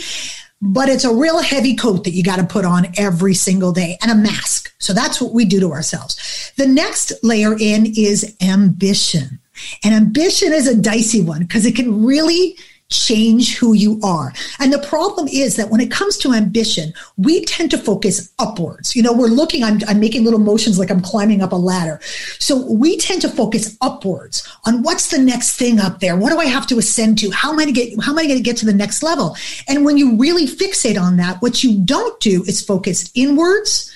But 0.63 0.89
it's 0.89 1.05
a 1.05 1.15
real 1.15 1.41
heavy 1.41 1.75
coat 1.75 2.05
that 2.05 2.13
you 2.13 2.23
got 2.23 2.37
to 2.37 2.45
put 2.45 2.65
on 2.65 2.87
every 2.97 3.35
single 3.35 3.73
day 3.73 3.99
and 4.01 4.13
a 4.13 4.15
mask. 4.15 4.73
So 4.79 4.93
that's 4.93 5.21
what 5.21 5.33
we 5.33 5.45
do 5.45 5.59
to 5.61 5.73
ourselves. 5.73 6.53
The 6.57 6.67
next 6.67 7.13
layer 7.25 7.55
in 7.59 7.87
is 7.97 8.37
ambition. 8.41 9.41
And 9.83 9.93
ambition 9.93 10.53
is 10.53 10.69
a 10.69 10.77
dicey 10.77 11.21
one 11.21 11.41
because 11.41 11.67
it 11.67 11.75
can 11.75 12.05
really 12.05 12.57
change 12.91 13.57
who 13.57 13.75
you 13.75 14.01
are. 14.03 14.33
And 14.59 14.73
the 14.73 14.79
problem 14.79 15.29
is 15.29 15.57
that 15.57 15.69
when 15.69 15.81
it 15.81 15.91
comes 15.91 16.17
to 16.19 16.33
ambition, 16.33 16.95
we 17.17 17.45
tend 17.45 17.71
to 17.73 17.79
focus 17.79 18.33
upwards. 18.39 18.97
You 18.97 19.03
know, 19.03 19.13
we're 19.13 19.27
looking, 19.27 19.63
I'm, 19.63 19.81
I'm 19.87 20.01
making 20.01 20.25
little 20.25 20.41
motions 20.41 20.79
like 20.79 20.91
I'm 20.91 21.03
climbing 21.03 21.43
up 21.43 21.53
a 21.53 21.57
ladder. 21.57 22.01
So 22.39 22.71
we 22.71 22.97
tend 22.97 23.21
to 23.23 23.29
focus 23.29 23.77
upwards 23.83 24.49
on 24.65 24.83
what's 24.83 25.11
the 25.11 25.19
next 25.19 25.57
thing 25.57 25.81
up 25.81 26.01
there? 26.01 26.17
What 26.17 26.31
do 26.31 26.39
I 26.39 26.47
have 26.47 26.67
to 26.69 26.79
ascend 26.79 27.19
to? 27.19 27.31
How 27.31 27.53
am 27.53 27.59
I 27.59 27.67
to 27.67 27.73
get, 27.73 27.93
how 28.03 28.13
am 28.13 28.19
I 28.19 28.25
going 28.25 28.39
to 28.39 28.43
get 28.43 28.57
to 28.59 28.67
the 28.67 28.73
next 28.73 29.03
level? 29.03 29.37
And 29.69 29.85
when 29.85 29.99
you 29.99 30.17
really 30.17 30.47
fixate 30.47 31.01
on 31.01 31.17
that, 31.19 31.43
what 31.43 31.63
you 31.63 31.81
don't 31.85 32.19
do 32.21 32.43
is 32.45 32.65
focus 32.65 33.11
inwards 33.15 33.93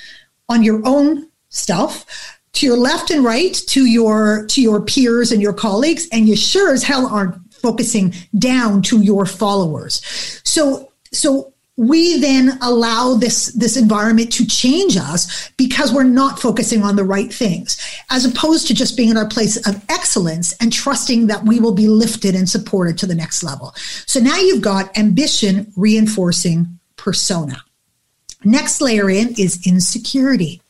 on 0.51 0.63
your 0.63 0.83
own 0.87 1.29
stuff 1.49 2.05
to 2.53 2.67
your 2.67 2.77
left 2.77 3.11
and 3.11 3.25
right 3.25 3.55
to 3.55 3.87
your 3.87 4.47
to 4.47 4.61
your 4.61 4.83
peers 4.83 5.33
and 5.33 5.41
your 5.41 5.53
colleagues 5.55 6.07
and 6.13 6.29
you 6.29 6.37
sure 6.37 6.73
as 6.73 6.83
hell 6.83 7.07
aren't 7.07 7.35
focusing 7.62 8.12
down 8.38 8.83
to 8.83 9.00
your 9.00 9.25
followers. 9.25 10.02
So, 10.45 10.92
so 11.12 11.52
we 11.76 12.21
then 12.21 12.59
allow 12.61 13.14
this 13.14 13.47
this 13.54 13.78
environment 13.78 14.31
to 14.31 14.47
change 14.47 14.99
us 14.99 15.50
because 15.57 15.90
we're 15.90 16.02
not 16.02 16.38
focusing 16.38 16.83
on 16.83 16.97
the 16.97 17.04
right 17.04 17.33
things 17.33 17.81
as 18.11 18.26
opposed 18.26 18.66
to 18.66 18.75
just 18.75 18.95
being 18.95 19.09
in 19.09 19.16
our 19.16 19.26
place 19.26 19.57
of 19.66 19.83
excellence 19.88 20.52
and 20.61 20.71
trusting 20.71 21.28
that 21.28 21.45
we 21.45 21.59
will 21.61 21.73
be 21.73 21.88
lifted 21.88 22.35
and 22.35 22.47
supported 22.47 22.99
to 22.99 23.07
the 23.07 23.14
next 23.14 23.42
level 23.42 23.73
so 24.04 24.21
now 24.21 24.37
you've 24.37 24.61
got 24.61 24.97
ambition 24.99 25.73
reinforcing 25.75 26.78
persona 26.97 27.57
next 28.45 28.83
layer 28.83 29.09
in 29.09 29.28
is 29.38 29.66
insecurity 29.66 30.61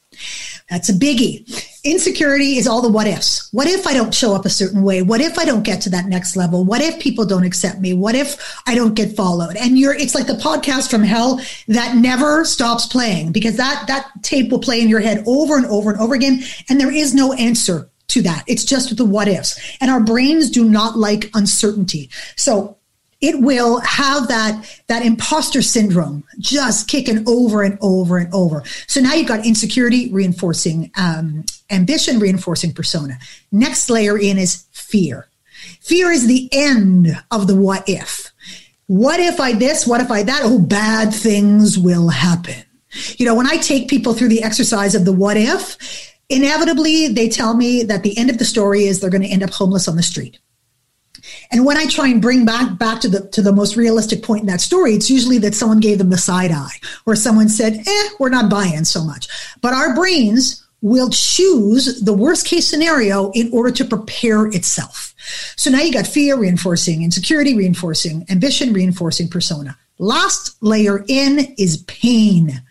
that's 0.70 0.88
a 0.88 0.94
biggie. 0.94 1.68
Insecurity 1.84 2.58
is 2.58 2.68
all 2.68 2.80
the 2.80 2.88
what 2.88 3.08
ifs. 3.08 3.52
What 3.52 3.66
if 3.66 3.88
I 3.88 3.92
don't 3.92 4.14
show 4.14 4.36
up 4.36 4.44
a 4.44 4.50
certain 4.50 4.84
way? 4.84 5.02
What 5.02 5.20
if 5.20 5.36
I 5.36 5.44
don't 5.44 5.64
get 5.64 5.80
to 5.80 5.90
that 5.90 6.06
next 6.06 6.36
level? 6.36 6.64
What 6.64 6.80
if 6.80 7.00
people 7.00 7.26
don't 7.26 7.42
accept 7.42 7.80
me? 7.80 7.92
What 7.92 8.14
if 8.14 8.62
I 8.68 8.76
don't 8.76 8.94
get 8.94 9.16
followed? 9.16 9.56
And 9.56 9.76
you're 9.76 9.92
it's 9.92 10.14
like 10.14 10.28
the 10.28 10.34
podcast 10.34 10.88
from 10.88 11.02
hell 11.02 11.40
that 11.66 11.96
never 11.96 12.44
stops 12.44 12.86
playing 12.86 13.32
because 13.32 13.56
that 13.56 13.86
that 13.88 14.08
tape 14.22 14.52
will 14.52 14.60
play 14.60 14.80
in 14.80 14.88
your 14.88 15.00
head 15.00 15.24
over 15.26 15.56
and 15.56 15.66
over 15.66 15.90
and 15.90 16.00
over 16.00 16.14
again 16.14 16.44
and 16.68 16.80
there 16.80 16.92
is 16.92 17.14
no 17.14 17.32
answer 17.32 17.90
to 18.08 18.22
that. 18.22 18.44
It's 18.46 18.64
just 18.64 18.96
the 18.96 19.04
what 19.04 19.26
ifs. 19.26 19.58
And 19.80 19.90
our 19.90 20.00
brains 20.00 20.50
do 20.50 20.68
not 20.68 20.96
like 20.96 21.30
uncertainty. 21.34 22.10
So 22.36 22.76
it 23.22 23.40
will 23.40 23.80
have 23.80 24.28
that 24.28 24.82
that 24.88 25.06
imposter 25.06 25.62
syndrome 25.62 26.24
just 26.38 26.88
kicking 26.88 27.24
over 27.26 27.62
and 27.62 27.78
over 27.80 28.18
and 28.18 28.32
over. 28.34 28.62
So 28.86 29.00
now 29.00 29.14
you've 29.14 29.28
got 29.28 29.46
insecurity 29.46 30.12
reinforcing 30.12 30.90
um, 30.96 31.44
ambition, 31.72 32.18
reinforcing 32.18 32.72
persona. 32.72 33.18
Next 33.50 33.90
layer 33.90 34.18
in 34.18 34.38
is 34.38 34.66
fear. 34.72 35.28
Fear 35.80 36.10
is 36.10 36.26
the 36.26 36.48
end 36.52 37.08
of 37.30 37.46
the 37.46 37.56
what 37.56 37.88
if. 37.88 38.30
What 38.86 39.20
if 39.20 39.40
I 39.40 39.52
this? 39.52 39.86
What 39.86 40.00
if 40.00 40.10
I 40.10 40.22
that? 40.22 40.42
Oh, 40.44 40.58
bad 40.58 41.14
things 41.14 41.78
will 41.78 42.08
happen. 42.08 42.62
You 43.16 43.26
know, 43.26 43.34
when 43.34 43.46
I 43.46 43.56
take 43.56 43.88
people 43.88 44.12
through 44.12 44.28
the 44.28 44.42
exercise 44.42 44.94
of 44.94 45.04
the 45.04 45.12
what 45.12 45.36
if, 45.36 46.12
inevitably 46.28 47.08
they 47.08 47.28
tell 47.28 47.54
me 47.54 47.82
that 47.84 48.02
the 48.02 48.16
end 48.18 48.28
of 48.28 48.38
the 48.38 48.44
story 48.44 48.84
is 48.84 49.00
they're 49.00 49.10
going 49.10 49.22
to 49.22 49.28
end 49.28 49.42
up 49.42 49.50
homeless 49.50 49.88
on 49.88 49.96
the 49.96 50.02
street 50.02 50.38
and 51.50 51.64
when 51.64 51.76
I 51.76 51.86
try 51.86 52.08
and 52.08 52.22
bring 52.22 52.44
back 52.44 52.78
back 52.78 53.00
to 53.02 53.08
the 53.08 53.28
to 53.28 53.42
the 53.42 53.52
most 53.52 53.76
realistic 53.76 54.22
point 54.22 54.40
in 54.40 54.46
that 54.46 54.60
story, 54.60 54.94
it's 54.94 55.10
usually 55.10 55.38
that 55.38 55.54
someone 55.54 55.80
gave 55.80 55.98
them 55.98 56.10
the 56.10 56.18
side 56.18 56.50
eye 56.50 56.80
or 57.06 57.14
someone 57.14 57.48
said, 57.48 57.82
"Eh, 57.86 58.08
we're 58.18 58.30
not 58.30 58.50
buying 58.50 58.84
so 58.84 59.04
much." 59.04 59.28
But 59.60 59.74
our 59.74 59.94
brains 59.94 60.61
will 60.82 61.08
choose 61.10 62.02
the 62.02 62.12
worst 62.12 62.46
case 62.46 62.68
scenario 62.68 63.30
in 63.30 63.50
order 63.52 63.70
to 63.70 63.84
prepare 63.84 64.46
itself. 64.46 65.14
So 65.56 65.70
now 65.70 65.80
you 65.80 65.92
got 65.92 66.06
fear 66.06 66.36
reinforcing, 66.36 67.02
insecurity 67.02 67.56
reinforcing, 67.56 68.26
ambition 68.28 68.72
reinforcing 68.72 69.28
persona. 69.28 69.78
Last 69.98 70.60
layer 70.60 71.04
in 71.08 71.54
is 71.56 71.78
pain. 71.84 72.62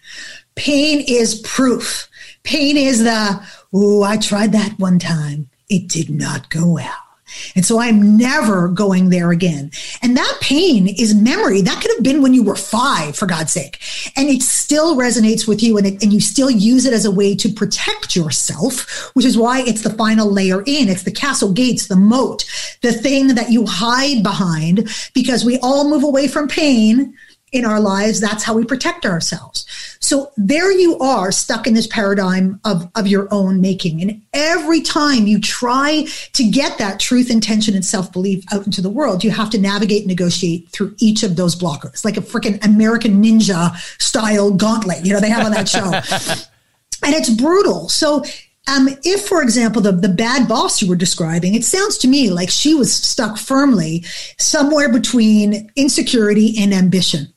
Pain 0.55 1.03
is 1.07 1.41
proof. 1.41 2.09
Pain 2.43 2.75
is 2.75 3.03
the, 3.03 3.47
oh, 3.73 4.03
I 4.03 4.17
tried 4.17 4.51
that 4.51 4.77
one 4.77 4.99
time. 4.99 5.49
It 5.69 5.87
did 5.87 6.09
not 6.09 6.49
go 6.49 6.73
well. 6.73 7.10
And 7.55 7.65
so 7.65 7.79
I'm 7.79 8.17
never 8.17 8.67
going 8.67 9.09
there 9.09 9.31
again. 9.31 9.71
And 10.01 10.17
that 10.17 10.37
pain 10.41 10.87
is 10.87 11.13
memory. 11.13 11.61
That 11.61 11.81
could 11.81 11.91
have 11.91 12.03
been 12.03 12.21
when 12.21 12.33
you 12.33 12.43
were 12.43 12.55
five, 12.55 13.15
for 13.15 13.25
God's 13.25 13.53
sake. 13.53 13.79
And 14.15 14.29
it 14.29 14.41
still 14.41 14.95
resonates 14.95 15.47
with 15.47 15.61
you 15.61 15.77
and, 15.77 15.87
it, 15.87 16.03
and 16.03 16.13
you 16.13 16.19
still 16.19 16.49
use 16.49 16.85
it 16.85 16.93
as 16.93 17.05
a 17.05 17.11
way 17.11 17.35
to 17.35 17.49
protect 17.49 18.15
yourself, 18.15 19.11
which 19.13 19.25
is 19.25 19.37
why 19.37 19.61
it's 19.61 19.81
the 19.81 19.93
final 19.93 20.31
layer 20.31 20.61
in. 20.61 20.89
It's 20.89 21.03
the 21.03 21.11
castle 21.11 21.53
gates, 21.53 21.87
the 21.87 21.95
moat, 21.95 22.45
the 22.81 22.93
thing 22.93 23.35
that 23.35 23.51
you 23.51 23.65
hide 23.67 24.23
behind 24.23 24.89
because 25.13 25.45
we 25.45 25.57
all 25.59 25.89
move 25.89 26.03
away 26.03 26.27
from 26.27 26.47
pain 26.47 27.13
in 27.51 27.65
our 27.65 27.79
lives. 27.79 28.19
That's 28.19 28.43
how 28.43 28.53
we 28.53 28.65
protect 28.65 29.05
ourselves. 29.05 29.65
So 30.01 30.31
there 30.35 30.71
you 30.71 30.97
are 30.97 31.31
stuck 31.31 31.67
in 31.67 31.75
this 31.75 31.87
paradigm 31.87 32.59
of, 32.65 32.89
of 32.95 33.07
your 33.07 33.27
own 33.31 33.61
making. 33.61 34.01
And 34.01 34.21
every 34.33 34.81
time 34.81 35.27
you 35.27 35.39
try 35.39 36.05
to 36.33 36.49
get 36.49 36.79
that 36.79 36.99
truth, 36.99 37.29
intention, 37.29 37.75
and 37.75 37.85
self 37.85 38.11
belief 38.11 38.43
out 38.51 38.65
into 38.65 38.81
the 38.81 38.89
world, 38.89 39.23
you 39.23 39.29
have 39.29 39.51
to 39.51 39.59
navigate, 39.59 40.01
and 40.01 40.07
negotiate 40.07 40.69
through 40.69 40.95
each 40.99 41.21
of 41.23 41.35
those 41.35 41.55
blockers, 41.55 42.03
like 42.03 42.17
a 42.17 42.21
freaking 42.21 42.63
American 42.65 43.23
ninja 43.23 43.75
style 44.01 44.51
gauntlet, 44.51 45.05
you 45.05 45.13
know, 45.13 45.19
they 45.19 45.29
have 45.29 45.45
on 45.45 45.51
that 45.51 45.69
show. 45.69 45.85
and 47.05 47.15
it's 47.15 47.29
brutal. 47.29 47.87
So 47.87 48.23
um, 48.67 48.89
if, 49.03 49.27
for 49.27 49.43
example, 49.43 49.81
the, 49.81 49.91
the 49.91 50.09
bad 50.09 50.47
boss 50.47 50.81
you 50.81 50.89
were 50.89 50.95
describing, 50.95 51.53
it 51.53 51.63
sounds 51.63 51.97
to 51.99 52.07
me 52.07 52.31
like 52.31 52.49
she 52.49 52.73
was 52.73 52.93
stuck 52.93 53.37
firmly 53.37 54.03
somewhere 54.39 54.91
between 54.91 55.69
insecurity 55.75 56.55
and 56.59 56.73
ambition 56.73 57.33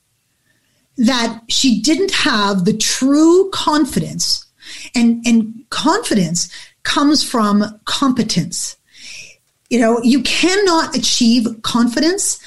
that 0.97 1.41
she 1.49 1.81
didn't 1.81 2.11
have 2.11 2.65
the 2.65 2.75
true 2.75 3.49
confidence 3.51 4.45
and, 4.93 5.25
and 5.25 5.65
confidence 5.69 6.49
comes 6.83 7.23
from 7.23 7.63
competence. 7.85 8.77
You 9.69 9.79
know, 9.79 10.01
you 10.03 10.21
cannot 10.23 10.95
achieve 10.95 11.47
confidence 11.63 12.39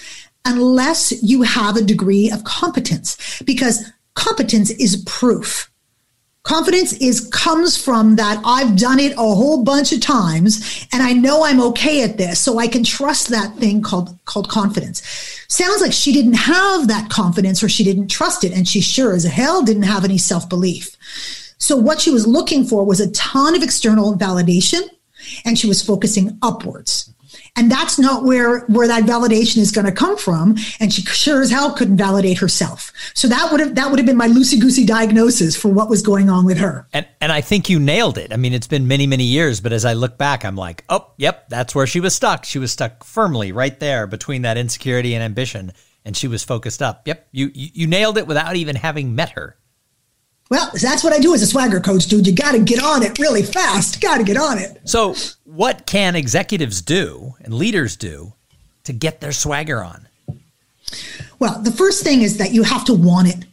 unless 0.45 1.23
you 1.23 1.43
have 1.43 1.77
a 1.77 1.83
degree 1.83 2.31
of 2.31 2.45
competence 2.45 3.43
because 3.45 3.91
competence 4.15 4.71
is 4.71 5.03
proof. 5.07 5.71
Confidence 6.45 6.95
is 6.95 7.29
comes 7.29 7.77
from 7.77 8.17
that 8.17 8.41
I've 8.45 8.77
done 8.77 8.99
it 9.01 9.13
a 9.13 9.17
whole 9.17 9.65
bunch 9.65 9.93
of 9.93 10.01
times 10.01 10.87
and 10.93 11.03
I 11.03 11.13
know 11.13 11.45
I'm 11.45 11.61
okay 11.61 12.03
at 12.03 12.17
this. 12.17 12.41
So 12.41 12.59
I 12.59 12.69
can 12.69 12.85
trust 12.85 13.29
that 13.29 13.55
thing 13.57 13.83
called 13.83 14.19
called 14.25 14.49
confidence. 14.49 15.03
Sounds 15.49 15.83
like 15.83 15.93
she 15.93 16.13
didn't 16.13 16.35
have 16.35 16.89
that 16.89 17.11
confidence 17.11 17.63
or 17.63 17.69
she 17.69 17.85
didn't 17.85 18.09
trust 18.09 18.45
it. 18.45 18.53
And 18.53 18.67
she 18.67 18.81
sure 18.81 19.15
as 19.15 19.25
hell 19.25 19.63
didn't 19.63 19.83
have 19.83 20.05
any 20.05 20.19
self-belief. 20.19 20.97
So 21.59 21.77
what 21.77 22.01
she 22.01 22.11
was 22.11 22.27
looking 22.27 22.65
for 22.65 22.85
was 22.85 23.01
a 23.01 23.11
ton 23.13 23.55
of 23.55 23.63
external 23.63 24.15
validation 24.15 24.89
and 25.45 25.59
she 25.59 25.67
was 25.67 25.83
focusing 25.83 26.39
upwards. 26.41 27.13
And 27.57 27.71
that's 27.71 27.99
not 27.99 28.25
where, 28.25 28.61
where 28.67 28.87
that 28.89 29.05
validation 29.05 29.59
is 29.59 29.71
going 29.71 29.87
to 29.87 29.93
come 29.93 30.17
from. 30.17 30.57
And 30.81 30.93
she 30.93 31.03
sure 31.03 31.43
as 31.43 31.51
hell 31.51 31.73
couldn't 31.73 31.97
validate 31.97 32.39
herself. 32.39 32.93
So 33.15 33.29
that 33.29 33.51
would 33.51 33.61
have, 33.61 33.75
that 33.75 33.91
would 33.91 33.99
have 33.99 34.07
been 34.07 34.17
my 34.17 34.29
loosey 34.29 34.61
goosey 34.61 34.87
diagnosis 34.87 35.57
for 35.57 35.69
what 35.69 35.89
was 35.89 36.03
going 36.03 36.31
on 36.31 36.45
with 36.45 36.59
her. 36.59 36.87
And, 36.93 37.07
and 37.21 37.33
I 37.33 37.41
think 37.41 37.69
you 37.69 37.79
nailed 37.79 38.19
it. 38.19 38.33
I 38.33 38.37
mean, 38.37 38.53
it's 38.53 38.67
been 38.67 38.89
many, 38.89 39.07
many 39.07 39.25
years, 39.25 39.61
but 39.61 39.73
as 39.73 39.85
I 39.85 39.95
look 39.95 40.17
back, 40.17 40.45
I'm 40.45 40.57
like, 40.57 40.85
oh, 40.89 41.13
yep, 41.17 41.49
that's 41.49 41.75
where 41.75 41.87
she 41.87 42.01
was 42.01 42.15
stuck. 42.15 42.45
She 42.45 42.59
was 42.59 42.73
stuck 42.73 43.05
firmly 43.05 43.53
right 43.53 43.79
there 43.79 44.07
between 44.07 44.43
that 44.43 44.57
insecurity 44.57 45.15
and 45.15 45.23
ambition. 45.23 45.73
And 46.05 46.17
she 46.17 46.29
was 46.29 46.43
focused 46.43 46.81
up. 46.81 47.07
Yep. 47.07 47.29
You, 47.33 47.51
you, 47.53 47.69
you 47.75 47.87
nailed 47.87 48.17
it 48.17 48.27
without 48.27 48.57
even 48.57 48.77
having 48.77 49.15
met 49.15 49.31
her. 49.31 49.58
Well, 50.51 50.71
that's 50.81 51.05
what 51.05 51.13
I 51.13 51.19
do 51.19 51.35
as 51.35 51.43
a 51.43 51.47
swagger 51.47 51.81
coach, 51.81 52.07
dude. 52.07 52.27
You 52.27 52.35
got 52.35 52.53
to 52.53 52.59
get 52.59 52.83
on 52.83 53.03
it 53.03 53.19
really 53.19 53.43
fast. 53.43 54.01
Got 54.01 54.19
to 54.19 54.25
get 54.25 54.39
on 54.39 54.59
it. 54.59 54.81
So, 54.85 55.15
what 55.45 55.87
can 55.87 56.17
executives 56.17 56.81
do 56.81 57.35
and 57.41 57.53
leaders 57.53 57.97
do 57.97 58.33
to 58.85 58.93
get 58.95 59.21
their 59.21 59.33
swagger 59.33 59.83
on? 59.83 60.09
Well, 61.39 61.61
the 61.61 61.71
first 61.71 62.03
thing 62.03 62.23
is 62.23 62.39
that 62.39 62.53
you 62.53 62.63
have 62.63 62.85
to 62.87 62.95
want 62.95 63.29
it. 63.29 63.45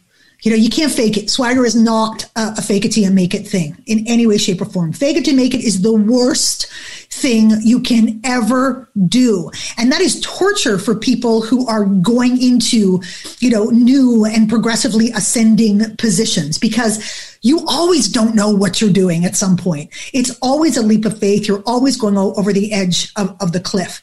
You 0.46 0.52
know, 0.52 0.58
you 0.58 0.70
can't 0.70 0.92
fake 0.92 1.16
it. 1.16 1.28
Swagger 1.28 1.66
is 1.66 1.74
not 1.74 2.22
a, 2.36 2.54
a 2.58 2.62
fake 2.62 2.84
it 2.84 2.92
till 2.92 3.02
you 3.02 3.10
make 3.10 3.34
it 3.34 3.48
thing 3.48 3.76
in 3.86 4.06
any 4.06 4.28
way, 4.28 4.38
shape, 4.38 4.60
or 4.60 4.64
form. 4.64 4.92
Fake 4.92 5.16
it 5.16 5.24
to 5.24 5.34
make 5.34 5.54
it 5.54 5.60
is 5.60 5.82
the 5.82 5.92
worst 5.92 6.68
thing 7.10 7.50
you 7.62 7.80
can 7.80 8.20
ever 8.22 8.88
do. 9.08 9.50
And 9.76 9.90
that 9.90 10.00
is 10.00 10.20
torture 10.20 10.78
for 10.78 10.94
people 10.94 11.42
who 11.42 11.66
are 11.66 11.84
going 11.84 12.40
into, 12.40 13.02
you 13.40 13.50
know, 13.50 13.64
new 13.70 14.24
and 14.24 14.48
progressively 14.48 15.10
ascending 15.10 15.96
positions 15.96 16.58
because 16.58 17.36
you 17.42 17.66
always 17.66 18.08
don't 18.08 18.36
know 18.36 18.50
what 18.50 18.80
you're 18.80 18.92
doing 18.92 19.24
at 19.24 19.34
some 19.34 19.56
point. 19.56 19.90
It's 20.12 20.38
always 20.42 20.76
a 20.76 20.82
leap 20.82 21.06
of 21.06 21.18
faith. 21.18 21.48
You're 21.48 21.64
always 21.66 21.96
going 21.96 22.16
over 22.16 22.52
the 22.52 22.72
edge 22.72 23.12
of, 23.16 23.36
of 23.40 23.50
the 23.50 23.58
cliff. 23.58 24.00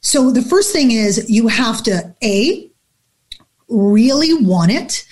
So 0.00 0.30
the 0.30 0.40
first 0.40 0.72
thing 0.72 0.90
is 0.90 1.28
you 1.28 1.48
have 1.48 1.82
to 1.82 2.14
A, 2.24 2.70
really 3.68 4.32
want 4.34 4.70
it. 4.70 5.04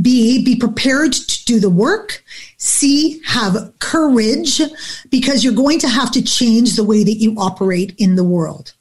B, 0.00 0.44
be 0.44 0.56
prepared 0.56 1.12
to 1.12 1.44
do 1.44 1.60
the 1.60 1.70
work. 1.70 2.24
C, 2.58 3.20
have 3.26 3.72
courage 3.78 4.60
because 5.10 5.44
you're 5.44 5.52
going 5.52 5.78
to 5.80 5.88
have 5.88 6.10
to 6.12 6.22
change 6.22 6.76
the 6.76 6.84
way 6.84 7.04
that 7.04 7.18
you 7.18 7.34
operate 7.36 7.94
in 7.98 8.14
the 8.14 8.24
world. 8.24 8.72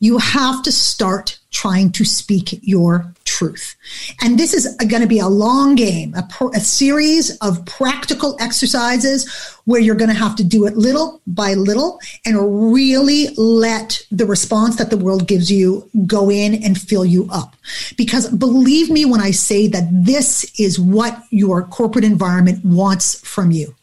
You 0.00 0.18
have 0.18 0.62
to 0.62 0.72
start 0.72 1.39
trying 1.50 1.92
to 1.92 2.04
speak 2.04 2.60
your 2.62 3.12
truth. 3.24 3.76
And 4.20 4.38
this 4.38 4.52
is 4.52 4.76
going 4.76 5.02
to 5.02 5.08
be 5.08 5.18
a 5.18 5.26
long 5.26 5.74
game, 5.74 6.14
a, 6.14 6.28
a, 6.54 6.60
series 6.60 7.36
of 7.38 7.64
practical 7.64 8.36
exercises 8.38 9.28
where 9.64 9.80
you're 9.80 9.94
going 9.94 10.10
to 10.10 10.16
have 10.16 10.36
to 10.36 10.44
do 10.44 10.66
it 10.66 10.76
little 10.76 11.20
by 11.26 11.54
little 11.54 12.00
and 12.26 12.72
really 12.72 13.28
let 13.36 14.02
the 14.10 14.26
response 14.26 14.76
that 14.76 14.90
the 14.90 14.96
world 14.96 15.26
gives 15.26 15.50
you 15.50 15.88
go 16.06 16.30
in 16.30 16.62
and 16.62 16.78
fill 16.78 17.04
you 17.04 17.28
up. 17.30 17.56
Because 17.96 18.28
believe 18.28 18.90
me 18.90 19.04
when 19.04 19.20
I 19.20 19.30
say 19.30 19.68
that 19.68 19.88
this 19.90 20.44
is 20.58 20.78
what 20.78 21.22
your 21.30 21.62
corporate 21.62 22.04
environment 22.04 22.64
wants 22.64 23.20
from 23.26 23.50
you 23.50 23.74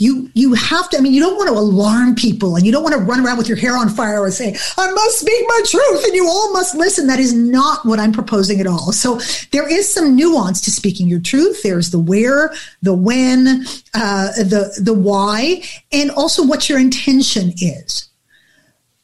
you 0.00 0.30
you 0.34 0.54
have 0.54 0.88
to 0.90 0.96
i 0.98 1.00
mean 1.00 1.12
you 1.12 1.20
don't 1.20 1.36
want 1.36 1.48
to 1.48 1.54
alarm 1.54 2.14
people 2.14 2.56
and 2.56 2.64
you 2.64 2.72
don't 2.72 2.82
want 2.82 2.94
to 2.94 3.00
run 3.00 3.24
around 3.24 3.38
with 3.38 3.48
your 3.48 3.56
hair 3.56 3.76
on 3.76 3.88
fire 3.88 4.24
and 4.24 4.34
say 4.34 4.56
i 4.78 4.90
must 4.90 5.20
speak 5.20 5.44
my 5.46 5.60
truth 5.66 6.04
and 6.04 6.14
you 6.14 6.26
all 6.26 6.52
must 6.52 6.74
listen. 6.74 7.06
That 7.06 7.20
is 7.20 7.32
not 7.32 7.84
what 7.84 8.00
i'm 8.00 8.12
proposing 8.12 8.60
at 8.60 8.66
all. 8.66 8.92
So 8.92 9.20
there 9.52 9.68
is 9.68 9.92
some 9.92 10.16
nuance 10.16 10.60
to 10.62 10.70
speaking 10.70 11.08
your 11.08 11.20
truth. 11.20 11.62
There's 11.62 11.90
the 11.90 11.98
where 11.98 12.52
the 12.82 12.94
when 12.94 13.64
uh, 13.94 14.32
the 14.32 14.80
the 14.82 14.94
why 14.94 15.62
and 15.92 16.10
also 16.10 16.46
what 16.46 16.68
your 16.68 16.78
intention 16.78 17.52
is. 17.60 18.08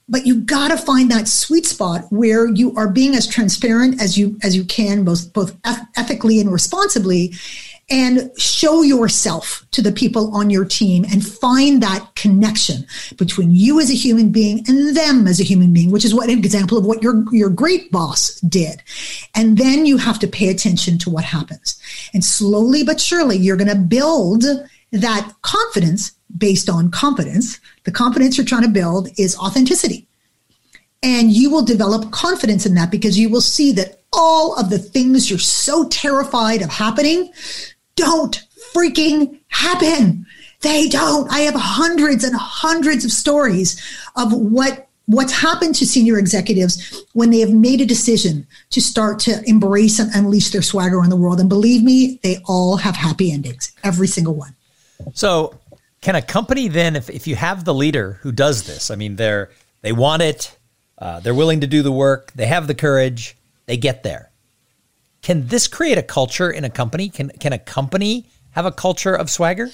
But 0.08 0.24
you 0.24 0.40
got 0.40 0.68
to 0.68 0.76
find 0.76 1.10
that 1.10 1.26
sweet 1.26 1.66
spot 1.66 2.04
where 2.10 2.46
you 2.46 2.74
are 2.76 2.88
being 2.88 3.16
as 3.16 3.26
transparent 3.26 4.00
as 4.00 4.16
you 4.16 4.38
as 4.42 4.56
you 4.56 4.64
can 4.64 5.04
both 5.04 5.32
both 5.32 5.56
ethically 5.96 6.40
and 6.40 6.52
responsibly 6.52 7.34
and 7.88 8.32
show 8.36 8.82
yourself 8.82 9.64
to 9.70 9.80
the 9.80 9.92
people 9.92 10.34
on 10.34 10.50
your 10.50 10.64
team 10.64 11.04
and 11.04 11.24
find 11.24 11.80
that 11.82 12.08
connection 12.16 12.84
between 13.16 13.52
you 13.52 13.80
as 13.80 13.90
a 13.90 13.94
human 13.94 14.30
being 14.30 14.64
and 14.66 14.96
them 14.96 15.28
as 15.28 15.38
a 15.38 15.44
human 15.44 15.72
being, 15.72 15.92
which 15.92 16.04
is 16.04 16.14
what 16.14 16.28
an 16.28 16.36
example 16.36 16.76
of 16.76 16.84
what 16.84 17.00
your, 17.00 17.24
your 17.32 17.48
great 17.48 17.92
boss 17.92 18.40
did. 18.40 18.82
And 19.36 19.56
then 19.56 19.86
you 19.86 19.98
have 19.98 20.18
to 20.18 20.26
pay 20.26 20.48
attention 20.48 20.98
to 20.98 21.10
what 21.10 21.24
happens. 21.24 21.80
And 22.12 22.24
slowly 22.24 22.82
but 22.82 23.00
surely, 23.00 23.36
you're 23.36 23.56
going 23.56 23.68
to 23.68 23.76
build 23.76 24.42
that 24.90 25.32
confidence 25.42 26.12
based 26.36 26.68
on 26.68 26.90
confidence. 26.90 27.60
The 27.84 27.92
confidence 27.92 28.36
you're 28.36 28.46
trying 28.46 28.62
to 28.62 28.68
build 28.68 29.08
is 29.16 29.38
authenticity. 29.38 30.08
And 31.04 31.30
you 31.30 31.50
will 31.50 31.64
develop 31.64 32.10
confidence 32.10 32.66
in 32.66 32.74
that 32.74 32.90
because 32.90 33.16
you 33.16 33.28
will 33.28 33.40
see 33.40 33.70
that 33.72 34.00
all 34.12 34.56
of 34.56 34.70
the 34.70 34.78
things 34.78 35.30
you're 35.30 35.38
so 35.38 35.88
terrified 35.88 36.62
of 36.62 36.70
happening 36.70 37.30
don't 37.96 38.42
freaking 38.74 39.40
happen. 39.48 40.26
They 40.60 40.88
don't. 40.88 41.30
I 41.30 41.40
have 41.40 41.54
hundreds 41.54 42.24
and 42.24 42.34
hundreds 42.36 43.04
of 43.04 43.12
stories 43.12 43.80
of 44.16 44.32
what 44.32 44.88
what's 45.06 45.32
happened 45.32 45.74
to 45.76 45.86
senior 45.86 46.18
executives 46.18 47.04
when 47.12 47.30
they 47.30 47.38
have 47.38 47.52
made 47.52 47.80
a 47.80 47.86
decision 47.86 48.46
to 48.70 48.80
start 48.80 49.20
to 49.20 49.40
embrace 49.44 49.98
and 50.00 50.12
unleash 50.14 50.50
their 50.50 50.62
swagger 50.62 51.00
on 51.00 51.10
the 51.10 51.16
world. 51.16 51.38
And 51.38 51.48
believe 51.48 51.82
me, 51.84 52.18
they 52.22 52.38
all 52.46 52.76
have 52.76 52.96
happy 52.96 53.30
endings, 53.32 53.72
every 53.84 54.08
single 54.08 54.34
one. 54.34 54.56
So, 55.14 55.54
can 56.00 56.16
a 56.16 56.22
company 56.22 56.68
then, 56.68 56.96
if, 56.96 57.08
if 57.08 57.26
you 57.26 57.36
have 57.36 57.64
the 57.64 57.74
leader 57.74 58.18
who 58.22 58.32
does 58.32 58.64
this, 58.64 58.90
I 58.90 58.96
mean, 58.96 59.16
they're 59.16 59.50
they 59.82 59.92
want 59.92 60.22
it, 60.22 60.56
uh, 60.98 61.20
they're 61.20 61.34
willing 61.34 61.60
to 61.60 61.66
do 61.66 61.82
the 61.82 61.92
work, 61.92 62.32
they 62.32 62.46
have 62.46 62.66
the 62.66 62.74
courage, 62.74 63.36
they 63.66 63.76
get 63.76 64.02
there. 64.02 64.30
Can 65.26 65.48
this 65.48 65.66
create 65.66 65.98
a 65.98 66.04
culture 66.04 66.48
in 66.48 66.62
a 66.62 66.70
company? 66.70 67.08
Can 67.08 67.30
can 67.30 67.52
a 67.52 67.58
company 67.58 68.26
have 68.52 68.64
a 68.64 68.70
culture 68.70 69.12
of 69.12 69.28
swagger? 69.28 69.70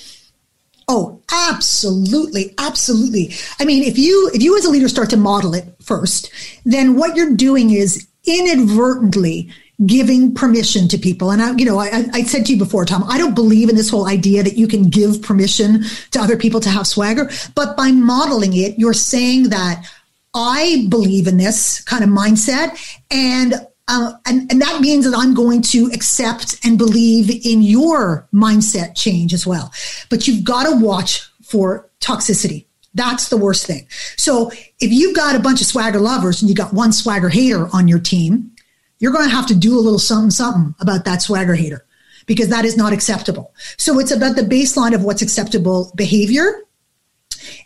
Oh, 0.88 1.21
absolutely, 1.30 2.54
absolutely. 2.56 3.35
I 3.61 3.66
mean, 3.66 3.82
if 3.82 3.99
you 3.99 4.30
if 4.32 4.42
you 4.42 4.56
as 4.56 4.64
a 4.64 4.71
leader 4.71 4.88
start 4.88 5.11
to 5.11 5.18
model 5.18 5.52
it 5.52 5.66
first, 5.82 6.32
then 6.64 6.97
what 6.97 7.16
you're 7.16 7.37
doing 7.37 7.68
is 7.68 8.09
inadvertently 8.26 9.52
giving 9.85 10.35
permission 10.35 10.88
to 10.88 10.97
people. 10.97 11.30
And 11.30 11.42
I, 11.42 11.54
you 11.56 11.66
know, 11.66 11.78
I, 11.78 12.06
I 12.14 12.23
said 12.23 12.47
to 12.47 12.52
you 12.54 12.59
before, 12.59 12.87
Tom, 12.87 13.04
I 13.06 13.18
don't 13.18 13.35
believe 13.35 13.68
in 13.68 13.76
this 13.76 13.90
whole 13.90 14.06
idea 14.06 14.42
that 14.42 14.56
you 14.56 14.66
can 14.66 14.88
give 14.88 15.21
permission 15.21 15.85
to 16.12 16.18
other 16.18 16.38
people 16.38 16.61
to 16.61 16.71
have 16.71 16.87
swagger, 16.87 17.30
but 17.54 17.76
by 17.76 17.90
modeling 17.92 18.56
it, 18.56 18.78
you're 18.78 18.94
saying 18.94 19.50
that 19.50 19.87
I 20.32 20.87
believe 20.88 21.26
in 21.26 21.37
this 21.37 21.82
kind 21.82 22.02
of 22.02 22.09
mindset 22.09 23.02
and 23.11 23.66
uh, 23.89 24.12
and, 24.27 24.51
and 24.51 24.61
that 24.62 24.80
means 24.80 25.04
that 25.04 25.17
I'm 25.17 25.35
going 25.35 25.63
to 25.63 25.87
accept 25.93 26.56
and 26.65 26.78
believe 26.78 27.30
in 27.45 27.63
your 27.63 28.28
mindset 28.33 28.97
change 28.97 29.35
as 29.35 29.47
well. 29.47 29.73
But 30.09 30.28
you've 30.28 30.45
got 30.45 30.65
to 30.65 30.76
watch 30.76 31.28
for 31.43 31.91
toxicity. 32.00 32.67
That's 32.95 33.28
the 33.28 33.37
worst 33.37 33.67
thing. 33.67 33.87
So 34.17 34.50
if 34.80 34.93
you've 34.93 35.17
got 35.17 35.35
a 35.35 35.41
bunch 35.41 35.61
of 35.61 35.67
swagger 35.67 35.99
lovers 35.99 36.43
and 36.43 36.49
you 36.49 36.54
got 36.54 36.73
one 36.73 36.93
swagger 36.93 37.28
hater 37.28 37.69
on 37.73 37.89
your 37.89 37.99
team, 37.99 38.52
you're 38.99 39.13
going 39.13 39.28
to 39.28 39.35
have 39.35 39.47
to 39.47 39.54
do 39.54 39.76
a 39.76 39.80
little 39.80 39.99
something, 39.99 40.30
something 40.30 40.75
about 40.78 41.04
that 41.04 41.23
swagger 41.23 41.54
hater 41.54 41.85
because 42.26 42.49
that 42.49 42.65
is 42.65 42.76
not 42.76 42.93
acceptable. 42.93 43.52
So 43.78 43.99
it's 43.99 44.13
about 44.13 44.37
the 44.37 44.43
baseline 44.43 44.95
of 44.95 45.02
what's 45.02 45.23
acceptable 45.23 45.93
behavior. 45.97 46.63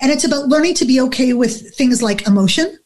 And 0.01 0.11
it's 0.11 0.25
about 0.25 0.49
learning 0.49 0.75
to 0.75 0.87
be 0.87 1.01
okay 1.03 1.35
with 1.35 1.75
things 1.75 2.03
like 2.03 2.27
emotion 2.27 2.79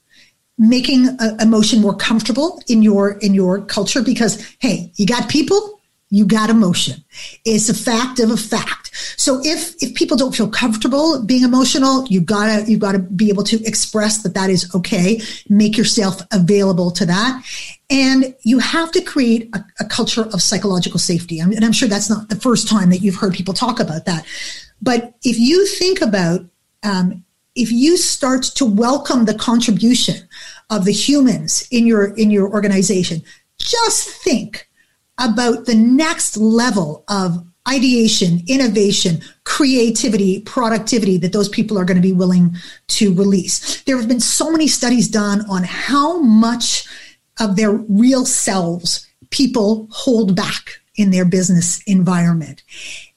making 0.61 1.09
a, 1.19 1.37
emotion 1.41 1.81
more 1.81 1.97
comfortable 1.97 2.63
in 2.69 2.83
your 2.83 3.13
in 3.19 3.33
your 3.33 3.63
culture 3.63 4.03
because 4.03 4.47
hey 4.59 4.93
you 4.97 5.07
got 5.07 5.29
people 5.29 5.81
you 6.13 6.27
got 6.27 6.51
emotion. 6.51 7.05
It's 7.45 7.69
a 7.69 7.75
fact 7.75 8.19
of 8.19 8.33
a 8.33 8.37
fact. 8.37 8.91
So 9.17 9.41
if 9.45 9.81
if 9.81 9.95
people 9.95 10.17
don't 10.17 10.35
feel 10.35 10.49
comfortable 10.49 11.25
being 11.25 11.45
emotional 11.45 12.05
you 12.09 12.21
gotta 12.21 12.69
you 12.71 12.77
gotta 12.77 12.99
be 12.99 13.31
able 13.31 13.45
to 13.45 13.65
express 13.65 14.23
that 14.23 14.35
that 14.35 14.51
is 14.51 14.73
okay. 14.75 15.23
Make 15.49 15.79
yourself 15.79 16.21
available 16.33 16.91
to 16.91 17.07
that. 17.07 17.43
And 17.89 18.35
you 18.43 18.59
have 18.59 18.93
to 18.93 19.01
create 19.01 19.49
a, 19.55 19.65
a 19.79 19.85
culture 19.87 20.23
of 20.23 20.43
psychological 20.43 20.99
safety. 20.99 21.39
And 21.39 21.65
i'm 21.65 21.73
sure 21.73 21.89
that's 21.89 22.11
not 22.11 22.29
the 22.29 22.37
first 22.37 22.69
time 22.69 22.91
that 22.91 22.99
you've 22.99 23.17
heard 23.17 23.33
people 23.33 23.55
talk 23.55 23.81
about 23.81 24.05
that. 24.05 24.27
But 24.83 25.15
if 25.23 25.39
you 25.39 25.67
think 25.67 26.03
about 26.03 26.45
um, 26.83 27.25
if 27.55 27.71
you 27.71 27.97
start 27.97 28.43
to 28.43 28.65
welcome 28.65 29.25
the 29.25 29.35
contribution 29.35 30.29
of 30.71 30.85
the 30.85 30.93
humans 30.93 31.67
in 31.71 31.87
your 31.87 32.15
in 32.15 32.31
your 32.31 32.51
organization 32.51 33.23
just 33.59 34.09
think 34.09 34.69
about 35.19 35.67
the 35.67 35.75
next 35.75 36.37
level 36.37 37.05
of 37.09 37.45
ideation 37.69 38.43
innovation 38.49 39.21
creativity 39.45 40.41
productivity 40.43 41.19
that 41.19 41.33
those 41.33 41.49
people 41.49 41.79
are 41.79 41.85
going 41.85 41.97
to 41.97 42.03
be 42.03 42.13
willing 42.13 42.55
to 42.89 43.13
release. 43.15 43.83
There 43.83 43.97
have 43.97 44.09
been 44.09 44.21
so 44.21 44.51
many 44.51 44.67
studies 44.67 45.09
done 45.09 45.43
on 45.51 45.65
how 45.65 46.21
much 46.21 46.87
of 47.39 47.57
their 47.57 47.73
real 47.73 48.25
selves 48.25 49.07
people 49.31 49.89
hold 49.91 50.35
back 50.35 50.81
in 50.97 51.11
their 51.11 51.25
business 51.25 51.83
environment. 51.85 52.63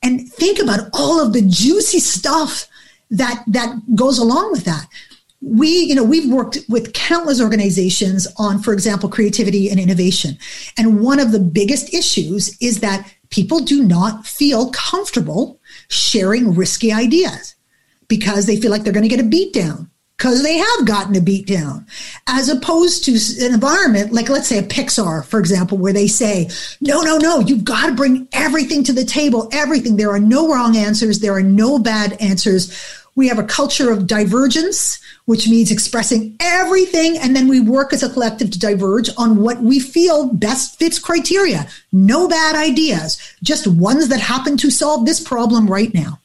And 0.01 0.31
think 0.31 0.59
about 0.59 0.89
all 0.93 1.21
of 1.21 1.33
the 1.33 1.41
juicy 1.41 1.99
stuff 1.99 2.67
that 3.09 3.43
that 3.47 3.95
goes 3.95 4.19
along 4.19 4.51
with 4.51 4.65
that. 4.65 4.87
We 5.41 5.67
you 5.67 5.95
know 5.95 6.03
we've 6.03 6.31
worked 6.31 6.59
with 6.69 6.93
countless 6.93 7.41
organizations 7.41 8.27
on 8.37 8.61
for 8.61 8.73
example 8.73 9.09
creativity 9.09 9.69
and 9.69 9.79
innovation. 9.79 10.37
And 10.77 11.01
one 11.01 11.19
of 11.19 11.31
the 11.31 11.39
biggest 11.39 11.93
issues 11.93 12.57
is 12.61 12.79
that 12.79 13.11
people 13.29 13.59
do 13.59 13.83
not 13.83 14.25
feel 14.25 14.71
comfortable 14.71 15.59
sharing 15.89 16.55
risky 16.55 16.91
ideas 16.91 17.55
because 18.07 18.45
they 18.45 18.57
feel 18.57 18.71
like 18.71 18.83
they're 18.83 18.93
going 18.93 19.09
to 19.09 19.09
get 19.09 19.19
a 19.19 19.27
beat 19.27 19.53
down 19.53 19.89
because 20.17 20.43
they 20.43 20.57
have 20.57 20.85
gotten 20.85 21.15
a 21.15 21.21
beat 21.21 21.47
down 21.47 21.85
as 22.27 22.49
opposed 22.49 23.03
to 23.03 23.11
an 23.45 23.53
environment 23.53 24.11
like 24.11 24.29
let's 24.29 24.47
say 24.47 24.57
a 24.57 24.63
pixar 24.63 25.25
for 25.25 25.39
example 25.39 25.77
where 25.77 25.93
they 25.93 26.07
say 26.07 26.49
no 26.81 27.01
no 27.01 27.17
no 27.17 27.39
you've 27.39 27.65
got 27.65 27.87
to 27.87 27.93
bring 27.93 28.27
everything 28.31 28.83
to 28.83 28.93
the 28.93 29.05
table 29.05 29.49
everything 29.51 29.95
there 29.95 30.11
are 30.11 30.19
no 30.19 30.47
wrong 30.47 30.77
answers 30.77 31.19
there 31.19 31.33
are 31.33 31.43
no 31.43 31.79
bad 31.79 32.13
answers 32.21 33.01
we 33.15 33.27
have 33.27 33.37
a 33.37 33.43
culture 33.43 33.91
of 33.91 34.07
divergence, 34.07 34.99
which 35.25 35.47
means 35.47 35.71
expressing 35.71 36.35
everything. 36.39 37.17
And 37.17 37.35
then 37.35 37.47
we 37.47 37.59
work 37.59 37.93
as 37.93 38.01
a 38.01 38.09
collective 38.09 38.51
to 38.51 38.59
diverge 38.59 39.09
on 39.17 39.41
what 39.41 39.61
we 39.61 39.79
feel 39.79 40.33
best 40.33 40.79
fits 40.79 40.99
criteria. 40.99 41.67
No 41.91 42.27
bad 42.27 42.55
ideas, 42.55 43.19
just 43.43 43.67
ones 43.67 44.07
that 44.09 44.19
happen 44.19 44.57
to 44.57 44.71
solve 44.71 45.05
this 45.05 45.19
problem 45.19 45.67
right 45.67 45.93
now. 45.93 46.19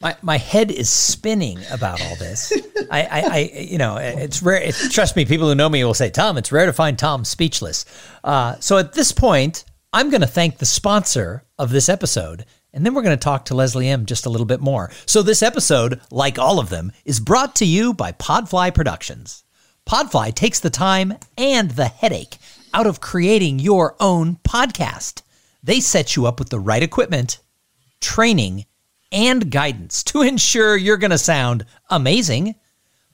My, 0.00 0.16
my 0.22 0.38
head 0.38 0.70
is 0.70 0.88
spinning 0.88 1.58
about 1.70 2.00
all 2.00 2.16
this. 2.16 2.52
I, 2.90 3.02
I, 3.02 3.20
I, 3.20 3.38
you 3.60 3.76
know, 3.76 3.98
it's 3.98 4.42
rare. 4.42 4.62
It, 4.62 4.74
trust 4.90 5.14
me, 5.14 5.26
people 5.26 5.46
who 5.48 5.54
know 5.54 5.68
me 5.68 5.84
will 5.84 5.92
say, 5.92 6.08
Tom, 6.08 6.38
it's 6.38 6.50
rare 6.50 6.64
to 6.66 6.72
find 6.72 6.98
Tom 6.98 7.24
speechless. 7.24 7.84
Uh, 8.24 8.56
so 8.60 8.78
at 8.78 8.94
this 8.94 9.12
point, 9.12 9.64
I'm 9.92 10.08
going 10.08 10.22
to 10.22 10.26
thank 10.26 10.56
the 10.56 10.66
sponsor 10.66 11.44
of 11.58 11.70
this 11.70 11.88
episode, 11.88 12.46
and 12.72 12.86
then 12.86 12.94
we're 12.94 13.02
going 13.02 13.18
to 13.18 13.22
talk 13.22 13.46
to 13.46 13.54
Leslie 13.54 13.88
M 13.88 14.06
just 14.06 14.24
a 14.24 14.30
little 14.30 14.46
bit 14.46 14.60
more. 14.60 14.90
So, 15.04 15.22
this 15.22 15.42
episode, 15.42 16.00
like 16.12 16.38
all 16.38 16.60
of 16.60 16.68
them, 16.70 16.92
is 17.04 17.18
brought 17.18 17.56
to 17.56 17.66
you 17.66 17.92
by 17.92 18.12
Podfly 18.12 18.72
Productions. 18.72 19.42
Podfly 19.86 20.32
takes 20.32 20.60
the 20.60 20.70
time 20.70 21.14
and 21.36 21.72
the 21.72 21.88
headache 21.88 22.38
out 22.72 22.86
of 22.86 23.00
creating 23.00 23.58
your 23.58 23.96
own 23.98 24.36
podcast. 24.36 25.22
They 25.62 25.80
set 25.80 26.14
you 26.14 26.26
up 26.26 26.38
with 26.38 26.50
the 26.50 26.60
right 26.60 26.82
equipment, 26.82 27.40
training, 28.00 28.66
and 29.12 29.50
guidance 29.50 30.02
to 30.04 30.22
ensure 30.22 30.76
you're 30.76 30.96
going 30.96 31.10
to 31.10 31.18
sound 31.18 31.64
amazing. 31.88 32.54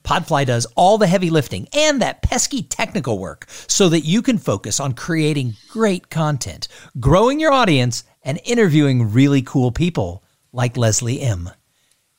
Podfly 0.03 0.45
does 0.45 0.65
all 0.75 0.97
the 0.97 1.07
heavy 1.07 1.29
lifting 1.29 1.67
and 1.73 2.01
that 2.01 2.21
pesky 2.21 2.63
technical 2.63 3.19
work 3.19 3.45
so 3.67 3.89
that 3.89 4.05
you 4.05 4.21
can 4.21 4.37
focus 4.37 4.79
on 4.79 4.93
creating 4.93 5.55
great 5.69 6.09
content, 6.09 6.67
growing 6.99 7.39
your 7.39 7.51
audience, 7.51 8.03
and 8.23 8.39
interviewing 8.45 9.11
really 9.11 9.41
cool 9.41 9.71
people 9.71 10.23
like 10.53 10.77
Leslie 10.77 11.21
M. 11.21 11.49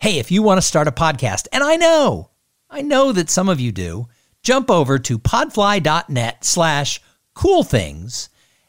Hey, 0.00 0.18
if 0.18 0.30
you 0.30 0.42
want 0.42 0.58
to 0.58 0.66
start 0.66 0.86
a 0.86 0.92
podcast, 0.92 1.48
and 1.50 1.64
I 1.64 1.76
know, 1.76 2.30
I 2.70 2.82
know 2.82 3.12
that 3.12 3.30
some 3.30 3.48
of 3.48 3.58
you 3.58 3.72
do, 3.72 4.08
jump 4.42 4.70
over 4.70 4.98
to 4.98 5.18
podfly.net 5.18 6.44
slash 6.44 7.00
cool 7.34 7.62
things 7.62 8.28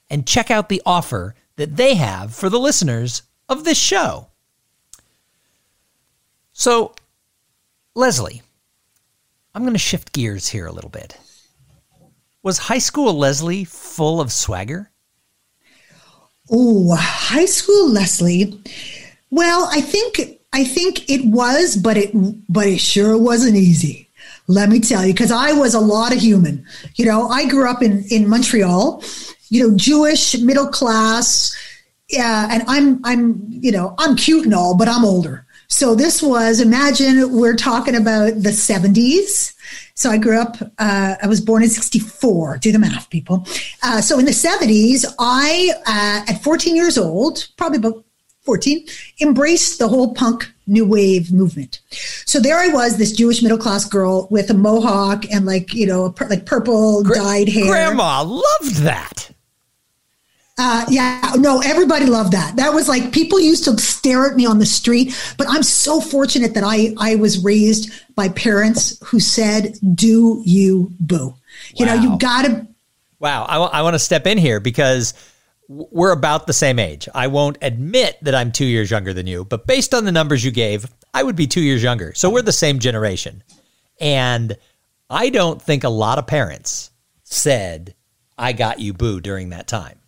and 0.09 0.25
check 0.25 0.49
out 0.49 0.69
the 0.69 0.81
offer 0.85 1.35
that 1.57 1.75
they 1.75 1.95
have 1.95 2.33
for 2.33 2.49
the 2.49 2.59
listeners 2.59 3.23
of 3.47 3.63
this 3.63 3.77
show. 3.77 4.28
So, 6.59 6.93
Leslie, 7.95 8.41
I'm 9.55 9.61
going 9.61 9.73
to 9.73 9.79
shift 9.79 10.11
gears 10.11 10.49
here 10.49 10.65
a 10.65 10.73
little 10.73 10.89
bit. 10.89 11.17
Was 12.43 12.57
high 12.57 12.79
school 12.79 13.13
Leslie 13.13 13.63
full 13.63 14.19
of 14.19 14.29
swagger? 14.29 14.91
Oh, 16.51 16.97
high 16.99 17.45
school 17.45 17.89
Leslie. 17.89 18.61
Well, 19.31 19.69
I 19.71 19.79
think 19.79 20.41
I 20.51 20.65
think 20.65 21.09
it 21.09 21.23
was, 21.23 21.77
but 21.77 21.95
it 21.95 22.11
but 22.49 22.67
it 22.67 22.81
sure 22.81 23.17
wasn't 23.17 23.55
easy. 23.55 24.09
Let 24.47 24.67
me 24.67 24.81
tell 24.81 25.05
you, 25.05 25.13
because 25.13 25.31
I 25.31 25.53
was 25.53 25.73
a 25.75 25.79
lot 25.79 26.11
of 26.11 26.19
human. 26.19 26.65
You 26.95 27.05
know, 27.05 27.29
I 27.29 27.47
grew 27.47 27.69
up 27.69 27.81
in 27.81 28.03
in 28.09 28.27
Montreal. 28.27 29.01
You 29.47 29.63
know, 29.69 29.77
Jewish, 29.77 30.37
middle 30.39 30.67
class. 30.67 31.55
Yeah, 32.09 32.49
and 32.51 32.63
I'm 32.67 32.99
I'm 33.05 33.47
you 33.49 33.71
know 33.71 33.95
I'm 33.97 34.17
cute 34.17 34.43
and 34.43 34.53
all, 34.53 34.75
but 34.75 34.89
I'm 34.89 35.05
older. 35.05 35.45
So 35.69 35.93
this 35.93 36.21
was, 36.21 36.59
imagine 36.59 37.31
we're 37.31 37.55
talking 37.55 37.95
about 37.95 38.33
the 38.41 38.49
70s. 38.49 39.53
So 39.93 40.09
I 40.09 40.17
grew 40.17 40.39
up, 40.39 40.57
uh, 40.79 41.15
I 41.21 41.27
was 41.27 41.39
born 41.39 41.61
in 41.61 41.69
64. 41.69 42.57
Do 42.57 42.71
the 42.71 42.79
math, 42.79 43.09
people. 43.11 43.45
Uh, 43.83 44.01
so 44.01 44.17
in 44.17 44.25
the 44.25 44.31
70s, 44.31 45.05
I, 45.19 45.71
uh, 45.85 46.31
at 46.31 46.43
14 46.43 46.75
years 46.75 46.97
old, 46.97 47.47
probably 47.55 47.77
about 47.77 48.03
14, 48.41 48.87
embraced 49.21 49.77
the 49.77 49.87
whole 49.87 50.13
punk 50.15 50.51
new 50.65 50.85
wave 50.85 51.31
movement. 51.31 51.81
So 52.25 52.39
there 52.39 52.57
I 52.57 52.69
was, 52.69 52.97
this 52.97 53.11
Jewish 53.11 53.43
middle 53.43 53.57
class 53.57 53.85
girl 53.85 54.27
with 54.31 54.49
a 54.49 54.55
mohawk 54.55 55.25
and 55.31 55.45
like, 55.45 55.73
you 55.73 55.85
know, 55.85 56.15
like 56.29 56.47
purple 56.47 57.03
dyed 57.03 57.47
hair. 57.47 57.67
Grandma 57.67 58.23
loved 58.23 58.75
that. 58.77 59.28
Uh, 60.61 60.85
yeah, 60.89 61.35
no, 61.37 61.61
everybody 61.61 62.05
loved 62.05 62.33
that. 62.33 62.57
That 62.57 62.73
was 62.73 62.89
like 62.89 63.13
people 63.13 63.39
used 63.39 63.63
to 63.63 63.77
stare 63.77 64.25
at 64.29 64.35
me 64.35 64.45
on 64.45 64.59
the 64.59 64.65
street. 64.65 65.17
But 65.37 65.47
I'm 65.49 65.63
so 65.63 66.01
fortunate 66.01 66.53
that 66.55 66.65
I 66.65 66.93
I 66.99 67.15
was 67.15 67.41
raised 67.41 67.89
by 68.13 68.27
parents 68.27 68.99
who 69.05 69.21
said, 69.21 69.77
"Do 69.95 70.43
you 70.45 70.91
boo?" 70.99 71.33
You 71.75 71.85
wow. 71.85 71.95
know, 71.95 72.01
you 72.01 72.17
got 72.17 72.41
to. 72.43 72.67
Wow, 73.19 73.45
I, 73.47 73.53
w- 73.53 73.71
I 73.71 73.81
want 73.83 73.93
to 73.93 73.99
step 73.99 74.27
in 74.27 74.37
here 74.37 74.59
because 74.59 75.13
we're 75.69 76.11
about 76.11 76.45
the 76.45 76.51
same 76.51 76.77
age. 76.77 77.07
I 77.15 77.27
won't 77.27 77.57
admit 77.61 78.17
that 78.23 78.35
I'm 78.35 78.51
two 78.51 78.65
years 78.65 78.91
younger 78.91 79.13
than 79.13 79.27
you, 79.27 79.45
but 79.45 79.65
based 79.65 79.93
on 79.93 80.03
the 80.03 80.11
numbers 80.11 80.43
you 80.43 80.51
gave, 80.51 80.91
I 81.13 81.23
would 81.23 81.37
be 81.37 81.47
two 81.47 81.61
years 81.61 81.81
younger. 81.81 82.13
So 82.15 82.29
we're 82.29 82.41
the 82.41 82.51
same 82.51 82.79
generation, 82.79 83.43
and 84.01 84.57
I 85.09 85.29
don't 85.29 85.61
think 85.61 85.85
a 85.85 85.89
lot 85.89 86.17
of 86.17 86.27
parents 86.27 86.91
said, 87.23 87.95
"I 88.37 88.51
got 88.51 88.81
you, 88.81 88.91
boo," 88.91 89.21
during 89.21 89.51
that 89.51 89.65
time. 89.65 89.98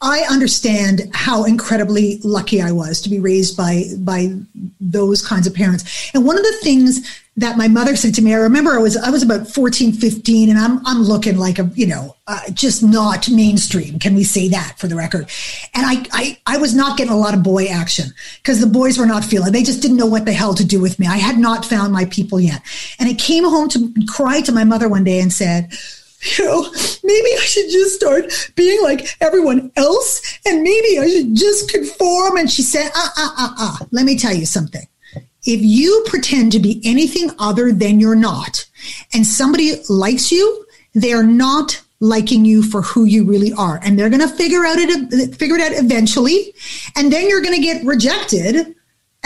I 0.00 0.26
understand 0.30 1.10
how 1.14 1.44
incredibly 1.44 2.18
lucky 2.22 2.60
I 2.60 2.70
was 2.70 3.00
to 3.02 3.08
be 3.08 3.18
raised 3.18 3.56
by 3.56 3.84
by 3.98 4.34
those 4.80 5.26
kinds 5.26 5.46
of 5.46 5.54
parents. 5.54 6.10
And 6.12 6.24
one 6.24 6.36
of 6.36 6.44
the 6.44 6.58
things 6.62 7.22
that 7.38 7.58
my 7.58 7.68
mother 7.68 7.96
said 7.96 8.14
to 8.14 8.22
me, 8.22 8.32
I 8.34 8.38
remember 8.38 8.72
I 8.72 8.78
was 8.78 8.96
I 8.96 9.10
was 9.10 9.22
about 9.22 9.48
14, 9.48 9.92
15 9.92 10.50
and 10.50 10.58
I'm 10.58 10.86
I'm 10.86 11.02
looking 11.02 11.38
like 11.38 11.58
a, 11.58 11.70
you 11.74 11.86
know, 11.86 12.14
uh, 12.26 12.40
just 12.52 12.82
not 12.82 13.28
mainstream. 13.30 13.98
Can 13.98 14.14
we 14.14 14.22
say 14.24 14.48
that 14.48 14.78
for 14.78 14.86
the 14.86 14.96
record? 14.96 15.30
And 15.74 15.86
I 15.86 16.04
I 16.12 16.38
I 16.46 16.56
was 16.58 16.74
not 16.74 16.98
getting 16.98 17.12
a 17.12 17.18
lot 17.18 17.32
of 17.32 17.42
boy 17.42 17.66
action 17.66 18.10
because 18.42 18.60
the 18.60 18.66
boys 18.66 18.98
were 18.98 19.06
not 19.06 19.24
feeling. 19.24 19.52
They 19.52 19.62
just 19.62 19.80
didn't 19.80 19.96
know 19.96 20.06
what 20.06 20.26
the 20.26 20.32
hell 20.32 20.54
to 20.54 20.64
do 20.64 20.80
with 20.80 20.98
me. 20.98 21.06
I 21.06 21.16
had 21.16 21.38
not 21.38 21.64
found 21.64 21.92
my 21.92 22.04
people 22.06 22.38
yet. 22.38 22.62
And 22.98 23.08
I 23.08 23.14
came 23.14 23.44
home 23.44 23.68
to 23.70 23.92
cry 24.06 24.42
to 24.42 24.52
my 24.52 24.64
mother 24.64 24.88
one 24.88 25.04
day 25.04 25.20
and 25.20 25.32
said, 25.32 25.72
you 26.26 26.44
know, 26.44 26.62
maybe 27.04 27.28
I 27.34 27.44
should 27.44 27.70
just 27.70 27.96
start 27.96 28.52
being 28.54 28.82
like 28.82 29.16
everyone 29.20 29.72
else 29.76 30.38
and 30.46 30.62
maybe 30.62 30.98
I 30.98 31.08
should 31.08 31.34
just 31.34 31.70
conform. 31.70 32.36
And 32.36 32.50
she 32.50 32.62
said, 32.62 32.90
ah, 32.94 33.12
ah, 33.16 33.34
ah, 33.38 33.54
ah, 33.58 33.86
let 33.90 34.04
me 34.04 34.18
tell 34.18 34.34
you 34.34 34.46
something. 34.46 34.86
If 35.44 35.60
you 35.62 36.04
pretend 36.06 36.52
to 36.52 36.58
be 36.58 36.80
anything 36.84 37.30
other 37.38 37.70
than 37.70 38.00
you're 38.00 38.16
not, 38.16 38.66
and 39.14 39.26
somebody 39.26 39.74
likes 39.88 40.32
you, 40.32 40.66
they're 40.94 41.22
not 41.22 41.80
liking 42.00 42.44
you 42.44 42.62
for 42.62 42.82
who 42.82 43.04
you 43.04 43.24
really 43.24 43.52
are. 43.52 43.80
And 43.82 43.98
they're 43.98 44.10
going 44.10 44.20
to 44.20 44.28
figure 44.28 44.64
out 44.64 44.76
it, 44.78 45.34
figure 45.36 45.56
it 45.56 45.62
out 45.62 45.82
eventually. 45.82 46.54
And 46.96 47.12
then 47.12 47.28
you're 47.28 47.40
going 47.40 47.54
to 47.54 47.62
get 47.62 47.84
rejected. 47.84 48.75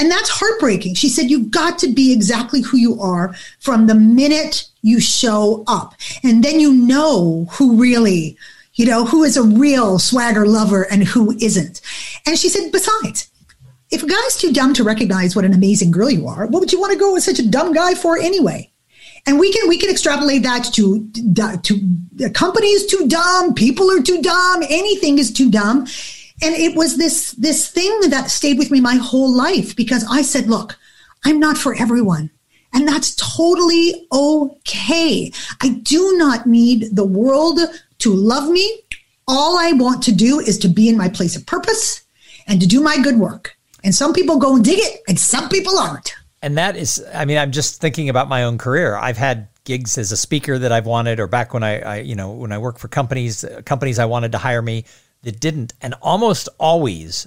And 0.00 0.10
that's 0.10 0.30
heartbreaking. 0.30 0.94
She 0.94 1.10
said, 1.10 1.30
You've 1.30 1.50
got 1.50 1.78
to 1.80 1.92
be 1.92 2.10
exactly 2.10 2.62
who 2.62 2.78
you 2.78 2.98
are 3.02 3.34
from 3.58 3.86
the 3.86 3.94
minute 3.94 4.64
you 4.80 4.98
show 4.98 5.62
up. 5.66 5.94
And 6.24 6.42
then 6.42 6.58
you 6.58 6.72
know 6.72 7.46
who 7.50 7.76
really, 7.76 8.38
you 8.74 8.86
know, 8.86 9.04
who 9.04 9.24
is 9.24 9.36
a 9.36 9.42
real 9.42 9.98
swagger 9.98 10.46
lover 10.46 10.84
and 10.90 11.04
who 11.04 11.36
isn't. 11.38 11.82
And 12.26 12.38
she 12.38 12.48
said, 12.48 12.72
besides, 12.72 13.30
if 13.90 14.02
a 14.02 14.06
guy's 14.06 14.38
too 14.38 14.54
dumb 14.54 14.72
to 14.74 14.84
recognize 14.84 15.36
what 15.36 15.44
an 15.44 15.52
amazing 15.52 15.90
girl 15.90 16.08
you 16.08 16.26
are, 16.26 16.46
what 16.46 16.60
would 16.60 16.72
you 16.72 16.80
want 16.80 16.94
to 16.94 16.98
go 16.98 17.12
with 17.12 17.22
such 17.22 17.38
a 17.38 17.46
dumb 17.46 17.74
guy 17.74 17.92
for 17.92 18.16
anyway? 18.16 18.70
And 19.26 19.38
we 19.38 19.52
can 19.52 19.68
we 19.68 19.76
can 19.76 19.90
extrapolate 19.90 20.44
that 20.44 20.64
to 20.72 21.06
to 21.12 21.80
the 22.14 22.30
companies 22.30 22.86
too 22.86 23.06
dumb, 23.06 23.52
people 23.52 23.90
are 23.90 24.00
too 24.00 24.22
dumb, 24.22 24.62
anything 24.62 25.18
is 25.18 25.30
too 25.30 25.50
dumb. 25.50 25.86
And 26.42 26.55
it 26.55 26.74
was 26.74 26.96
this 26.96 27.33
this 27.33 27.68
thing 27.68 28.00
that 28.09 28.31
stayed 28.31 28.59
with 28.59 28.70
me 28.70 28.81
my 28.81 28.94
whole 28.94 29.35
life 29.35 29.76
because 29.76 30.07
I 30.11 30.22
said, 30.22 30.48
look, 30.48 30.79
I'm 31.24 31.38
not 31.38 31.59
for 31.59 31.74
everyone. 31.74 32.31
And 32.72 32.87
that's 32.87 33.14
totally 33.16 34.07
okay. 34.12 35.33
I 35.61 35.68
do 35.68 36.16
not 36.16 36.46
need 36.46 36.94
the 36.94 37.05
world 37.05 37.59
to 37.98 38.12
love 38.12 38.48
me. 38.48 38.83
All 39.26 39.59
I 39.59 39.72
want 39.72 40.03
to 40.05 40.12
do 40.12 40.40
is 40.40 40.59
to 40.59 40.68
be 40.68 40.88
in 40.88 40.96
my 40.96 41.09
place 41.09 41.37
of 41.37 41.46
purpose 41.46 42.03
and 42.46 42.61
to 42.61 42.66
do 42.66 42.81
my 42.81 42.98
good 42.98 43.18
work. 43.18 43.57
And 43.83 43.94
some 43.94 44.12
people 44.12 44.38
go 44.38 44.57
and 44.57 44.64
dig 44.64 44.79
it, 44.79 45.00
and 45.09 45.18
some 45.18 45.48
people 45.48 45.79
aren't. 45.79 46.14
And 46.42 46.59
that 46.59 46.76
is, 46.76 47.05
I 47.14 47.24
mean, 47.24 47.38
I'm 47.38 47.50
just 47.50 47.81
thinking 47.81 48.09
about 48.09 48.29
my 48.29 48.44
own 48.44 48.59
career. 48.59 48.96
I've 48.96 49.16
had 49.16 49.48
gigs 49.64 49.98
as 49.98 50.12
a 50.12 50.16
speaker 50.16 50.59
that 50.59 50.72
I've 50.72 50.87
wanted, 50.87 51.20
or 51.20 51.26
back 51.26 51.55
when 51.55 51.62
I, 51.62 51.81
I 51.81 51.96
you 51.98 52.14
know, 52.14 52.33
when 52.33 52.53
I 52.53 52.59
worked 52.59 52.81
for 52.81 52.88
companies, 52.88 53.44
uh, 53.44 53.62
companies 53.64 53.98
I 53.98 54.07
wanted 54.07 54.33
to 54.33 54.38
hire 54.38 54.62
me 54.62 54.85
that 55.22 55.40
didn't. 55.40 55.74
And 55.80 55.94
almost 56.02 56.48
always, 56.59 57.26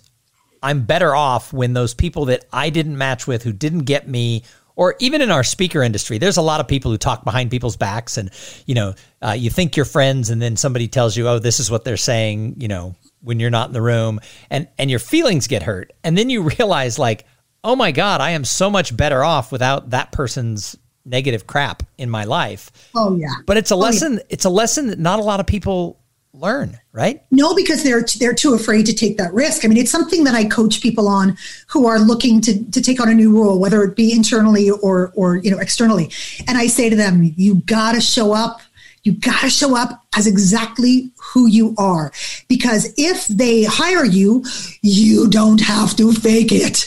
I'm 0.62 0.84
better 0.84 1.16
off 1.16 1.54
when 1.54 1.74
those 1.74 1.94
people 1.94 2.26
that 2.26 2.46
I 2.52 2.70
didn't 2.70 2.98
match 2.98 3.28
with, 3.28 3.44
who 3.44 3.54
didn't 3.54 3.84
get 3.84 4.08
me, 4.08 4.44
or 4.76 4.96
even 5.00 5.22
in 5.22 5.30
our 5.30 5.44
speaker 5.44 5.84
industry, 5.84 6.18
there's 6.18 6.38
a 6.38 6.42
lot 6.42 6.60
of 6.60 6.68
people 6.68 6.90
who 6.92 6.98
talk 6.98 7.24
behind 7.24 7.52
people's 7.52 7.78
backs, 7.78 8.18
and 8.18 8.32
you 8.66 8.74
know, 8.74 8.96
uh, 9.22 9.32
you 9.32 9.50
think 9.50 9.76
you're 9.76 9.86
friends, 9.86 10.30
and 10.30 10.42
then 10.42 10.56
somebody 10.56 10.88
tells 10.88 11.16
you, 11.16 11.28
"Oh, 11.28 11.40
this 11.40 11.60
is 11.60 11.70
what 11.70 11.84
they're 11.84 11.98
saying," 11.98 12.56
you 12.58 12.68
know, 12.68 12.96
when 13.22 13.40
you're 13.40 13.52
not 13.52 13.68
in 13.68 13.74
the 13.74 13.82
room, 13.82 14.20
and 14.50 14.68
and 14.80 14.90
your 14.90 15.00
feelings 15.00 15.48
get 15.48 15.64
hurt, 15.64 15.94
and 16.04 16.18
then 16.18 16.30
you 16.30 16.42
realize, 16.58 16.98
like, 16.98 17.26
oh 17.64 17.76
my 17.76 17.92
god, 17.92 18.22
I 18.22 18.32
am 18.32 18.46
so 18.46 18.70
much 18.70 18.96
better 18.96 19.24
off 19.24 19.52
without 19.52 19.92
that 19.92 20.12
person's 20.12 20.76
negative 21.06 21.46
crap 21.46 21.84
in 21.98 22.10
my 22.10 22.24
life. 22.24 22.72
Oh 22.96 23.16
yeah, 23.16 23.36
but 23.46 23.58
it's 23.58 23.72
a 23.72 23.76
lesson. 23.76 24.14
Oh, 24.14 24.16
yeah. 24.16 24.28
It's 24.30 24.46
a 24.46 24.50
lesson 24.50 24.88
that 24.88 25.00
not 25.00 25.20
a 25.20 25.24
lot 25.24 25.40
of 25.40 25.46
people 25.46 26.00
learn, 26.34 26.80
right? 26.92 27.24
No, 27.32 27.56
because 27.56 27.84
they're 27.84 28.06
they're 28.20 28.34
too 28.34 28.54
afraid 28.54 28.86
to 28.88 28.94
take 28.94 29.18
that 29.18 29.34
risk. 29.34 29.64
I 29.64 29.68
mean, 29.68 29.78
it's 29.78 29.92
something 29.92 30.24
that 30.24 30.36
I 30.36 30.46
coach 30.46 30.82
people 30.82 31.08
on 31.08 31.38
who 31.68 31.86
are 31.86 32.00
looking 32.00 32.42
to 32.42 32.64
to 32.72 32.82
take 32.82 33.00
on 33.00 33.10
a 33.10 33.14
new 33.14 33.40
role, 33.40 33.60
whether 33.60 33.84
it 33.84 33.96
be 33.96 34.12
internally 34.12 34.70
or 34.70 35.12
or 35.16 35.38
you 35.38 35.52
know 35.52 35.60
externally. 35.60 36.10
And 36.48 36.58
I 36.58 36.68
say 36.68 36.90
to 36.90 36.96
them, 36.96 37.34
you 37.38 37.56
got 37.56 37.94
to 37.94 38.02
show 38.02 38.34
up. 38.34 38.62
You 39.04 39.14
got 39.14 39.42
to 39.42 39.50
show 39.50 39.76
up 39.76 40.06
as 40.16 40.28
exactly 40.28 41.12
who 41.18 41.48
you 41.48 41.76
are. 41.78 42.12
Because 42.48 42.94
if 42.98 43.28
they 43.28 43.64
hire 43.64 44.06
you, 44.06 44.46
you 44.82 45.30
don't 45.30 45.62
have 45.62 45.96
to 45.98 46.14
fake 46.14 46.52
it 46.52 46.78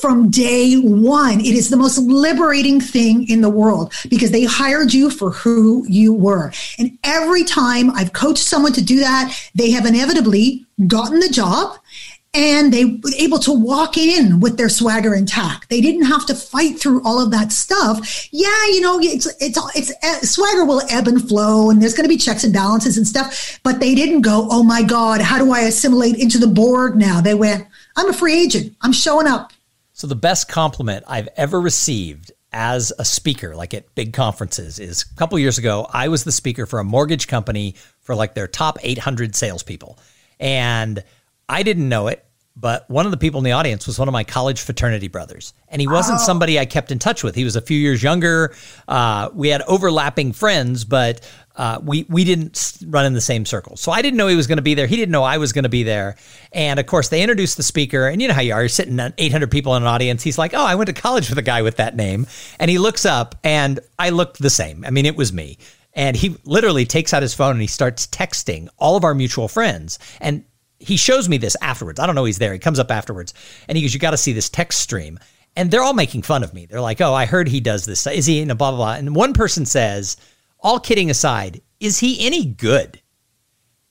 from 0.00 0.28
day 0.28 0.76
one. 0.76 1.40
It 1.40 1.54
is 1.54 1.70
the 1.70 1.76
most 1.76 1.98
liberating 1.98 2.80
thing 2.80 3.28
in 3.28 3.40
the 3.40 3.48
world 3.48 3.92
because 4.08 4.30
they 4.30 4.44
hired 4.44 4.92
you 4.92 5.10
for 5.10 5.30
who 5.30 5.84
you 5.88 6.12
were. 6.12 6.52
And 6.78 6.98
every 7.04 7.42
time 7.42 7.90
I've 7.90 8.12
coached 8.12 8.44
someone 8.44 8.74
to 8.74 8.84
do 8.84 9.00
that, 9.00 9.34
they 9.54 9.70
have 9.70 9.86
inevitably 9.86 10.66
gotten 10.86 11.20
the 11.20 11.28
job 11.28 11.78
and 12.34 12.72
they 12.72 12.84
were 12.84 13.10
able 13.16 13.38
to 13.38 13.52
walk 13.52 13.96
in 13.96 14.40
with 14.40 14.58
their 14.58 14.68
swagger 14.68 15.14
intact. 15.14 15.70
They 15.70 15.80
didn't 15.80 16.06
have 16.06 16.26
to 16.26 16.34
fight 16.34 16.80
through 16.80 17.02
all 17.04 17.22
of 17.22 17.30
that 17.30 17.52
stuff. 17.52 18.28
Yeah, 18.32 18.66
you 18.66 18.80
know, 18.80 18.98
it's 19.00 19.26
it's 19.40 19.58
it's, 19.76 19.92
it's 20.02 20.30
swagger 20.30 20.64
will 20.64 20.82
ebb 20.90 21.06
and 21.06 21.26
flow, 21.26 21.70
and 21.70 21.80
there's 21.80 21.94
going 21.94 22.04
to 22.04 22.08
be 22.08 22.16
checks 22.16 22.42
and 22.44 22.52
balances 22.52 22.96
and 22.96 23.06
stuff. 23.06 23.60
But 23.62 23.78
they 23.80 23.94
didn't 23.94 24.22
go, 24.22 24.48
oh 24.50 24.64
my 24.64 24.82
god, 24.82 25.20
how 25.20 25.38
do 25.38 25.52
I 25.52 25.60
assimilate 25.60 26.16
into 26.16 26.38
the 26.38 26.48
board 26.48 26.96
now? 26.96 27.20
They 27.20 27.34
went, 27.34 27.66
I'm 27.96 28.10
a 28.10 28.12
free 28.12 28.34
agent. 28.34 28.76
I'm 28.82 28.92
showing 28.92 29.28
up. 29.28 29.52
So 29.92 30.08
the 30.08 30.16
best 30.16 30.48
compliment 30.48 31.04
I've 31.06 31.28
ever 31.36 31.60
received 31.60 32.32
as 32.52 32.92
a 32.98 33.04
speaker, 33.04 33.54
like 33.54 33.74
at 33.74 33.94
big 33.94 34.12
conferences, 34.12 34.80
is 34.80 35.04
a 35.10 35.14
couple 35.14 35.38
years 35.38 35.58
ago, 35.58 35.86
I 35.92 36.08
was 36.08 36.24
the 36.24 36.32
speaker 36.32 36.66
for 36.66 36.80
a 36.80 36.84
mortgage 36.84 37.28
company 37.28 37.76
for 38.00 38.16
like 38.16 38.34
their 38.34 38.48
top 38.48 38.78
800 38.82 39.36
salespeople. 39.36 39.98
And 40.40 41.02
I 41.48 41.62
didn't 41.62 41.88
know 41.88 42.08
it, 42.08 42.24
but 42.56 42.88
one 42.88 43.04
of 43.04 43.10
the 43.10 43.18
people 43.18 43.38
in 43.38 43.44
the 43.44 43.52
audience 43.52 43.86
was 43.86 43.98
one 43.98 44.06
of 44.06 44.12
my 44.12 44.22
college 44.22 44.60
fraternity 44.60 45.08
brothers. 45.08 45.54
And 45.68 45.80
he 45.80 45.88
wasn't 45.88 46.20
oh. 46.20 46.24
somebody 46.24 46.58
I 46.58 46.66
kept 46.66 46.92
in 46.92 47.00
touch 47.00 47.24
with. 47.24 47.34
He 47.34 47.42
was 47.42 47.56
a 47.56 47.60
few 47.60 47.76
years 47.76 48.02
younger. 48.02 48.54
Uh, 48.86 49.30
we 49.34 49.48
had 49.48 49.62
overlapping 49.62 50.32
friends, 50.32 50.84
but 50.84 51.28
uh, 51.56 51.80
we 51.82 52.04
we 52.08 52.24
didn't 52.24 52.78
run 52.86 53.06
in 53.06 53.12
the 53.12 53.20
same 53.20 53.44
circle. 53.44 53.76
So 53.76 53.90
I 53.90 54.02
didn't 54.02 54.16
know 54.16 54.28
he 54.28 54.36
was 54.36 54.46
going 54.46 54.58
to 54.58 54.62
be 54.62 54.74
there. 54.74 54.86
He 54.86 54.96
didn't 54.96 55.10
know 55.10 55.24
I 55.24 55.38
was 55.38 55.52
going 55.52 55.64
to 55.64 55.68
be 55.68 55.82
there. 55.82 56.16
And 56.52 56.78
of 56.78 56.86
course, 56.86 57.08
they 57.08 57.22
introduced 57.22 57.56
the 57.56 57.62
speaker. 57.64 58.06
And 58.06 58.22
you 58.22 58.28
know 58.28 58.34
how 58.34 58.40
you 58.40 58.52
are. 58.52 58.62
You're 58.62 58.68
sitting 58.68 58.98
800 59.18 59.50
people 59.50 59.74
in 59.74 59.82
an 59.82 59.88
audience. 59.88 60.22
He's 60.22 60.38
like, 60.38 60.54
"Oh, 60.54 60.64
I 60.64 60.76
went 60.76 60.86
to 60.86 60.92
college 60.92 61.28
with 61.28 61.38
a 61.38 61.42
guy 61.42 61.62
with 61.62 61.76
that 61.76 61.96
name." 61.96 62.26
And 62.60 62.70
he 62.70 62.78
looks 62.78 63.04
up, 63.04 63.34
and 63.42 63.80
I 63.98 64.10
looked 64.10 64.38
the 64.38 64.50
same. 64.50 64.84
I 64.84 64.90
mean, 64.90 65.06
it 65.06 65.16
was 65.16 65.32
me. 65.32 65.58
And 65.92 66.16
he 66.16 66.36
literally 66.44 66.86
takes 66.86 67.14
out 67.14 67.22
his 67.22 67.34
phone 67.34 67.52
and 67.52 67.60
he 67.60 67.68
starts 67.68 68.08
texting 68.08 68.68
all 68.78 68.96
of 68.96 69.04
our 69.04 69.14
mutual 69.14 69.46
friends. 69.46 70.00
And 70.20 70.44
he 70.84 70.96
shows 70.96 71.28
me 71.28 71.38
this 71.38 71.56
afterwards. 71.60 71.98
I 71.98 72.06
don't 72.06 72.14
know 72.14 72.24
he's 72.24 72.38
there. 72.38 72.52
He 72.52 72.58
comes 72.58 72.78
up 72.78 72.90
afterwards 72.90 73.34
and 73.68 73.76
he 73.76 73.82
goes, 73.82 73.94
"You 73.94 74.00
got 74.00 74.12
to 74.12 74.16
see 74.16 74.32
this 74.32 74.48
text 74.48 74.80
stream." 74.80 75.18
And 75.56 75.70
they're 75.70 75.82
all 75.82 75.94
making 75.94 76.22
fun 76.22 76.42
of 76.42 76.52
me. 76.52 76.66
They're 76.66 76.80
like, 76.80 77.00
"Oh, 77.00 77.14
I 77.14 77.26
heard 77.26 77.48
he 77.48 77.60
does 77.60 77.84
this. 77.84 78.06
Is 78.06 78.26
he 78.26 78.40
in 78.40 78.50
a 78.50 78.54
blah 78.54 78.70
blah 78.70 78.78
blah?" 78.78 78.94
And 78.94 79.14
one 79.14 79.32
person 79.32 79.66
says 79.66 80.16
all 80.64 80.80
kidding 80.80 81.10
aside, 81.10 81.60
is 81.78 81.98
he 81.98 82.26
any 82.26 82.46
good? 82.46 83.00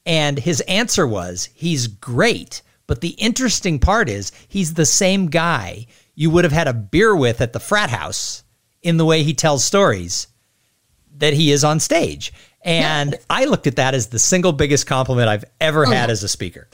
And 0.06 0.40
his 0.40 0.60
answer 0.62 1.08
was, 1.08 1.48
he's 1.54 1.88
great. 1.88 2.64
But 2.88 3.00
the 3.00 3.10
interesting 3.10 3.80
part 3.80 4.10
is, 4.10 4.32
he's 4.50 4.74
the 4.74 4.86
same 4.86 5.28
guy 5.28 5.86
you 6.16 6.32
would 6.32 6.44
have 6.44 6.52
had 6.52 6.68
a 6.68 6.74
beer 6.74 7.16
with 7.16 7.40
at 7.40 7.54
the 7.54 7.60
frat 7.60 7.92
house 7.92 8.44
in 8.82 8.98
the 8.98 9.06
way 9.06 9.24
he 9.24 9.34
tells 9.34 9.64
stories 9.64 10.28
that 11.18 11.34
he 11.34 11.52
is 11.52 11.64
on 11.64 11.80
stage. 11.80 12.34
And 12.66 13.16
I 13.30 13.46
looked 13.46 13.68
at 13.68 13.76
that 13.76 13.94
as 13.94 14.08
the 14.08 14.20
single 14.20 14.52
biggest 14.52 14.88
compliment 14.88 15.30
I've 15.30 15.46
ever 15.62 15.86
oh, 15.86 15.92
had 15.92 16.10
as 16.10 16.24
a 16.24 16.28
speaker 16.28 16.68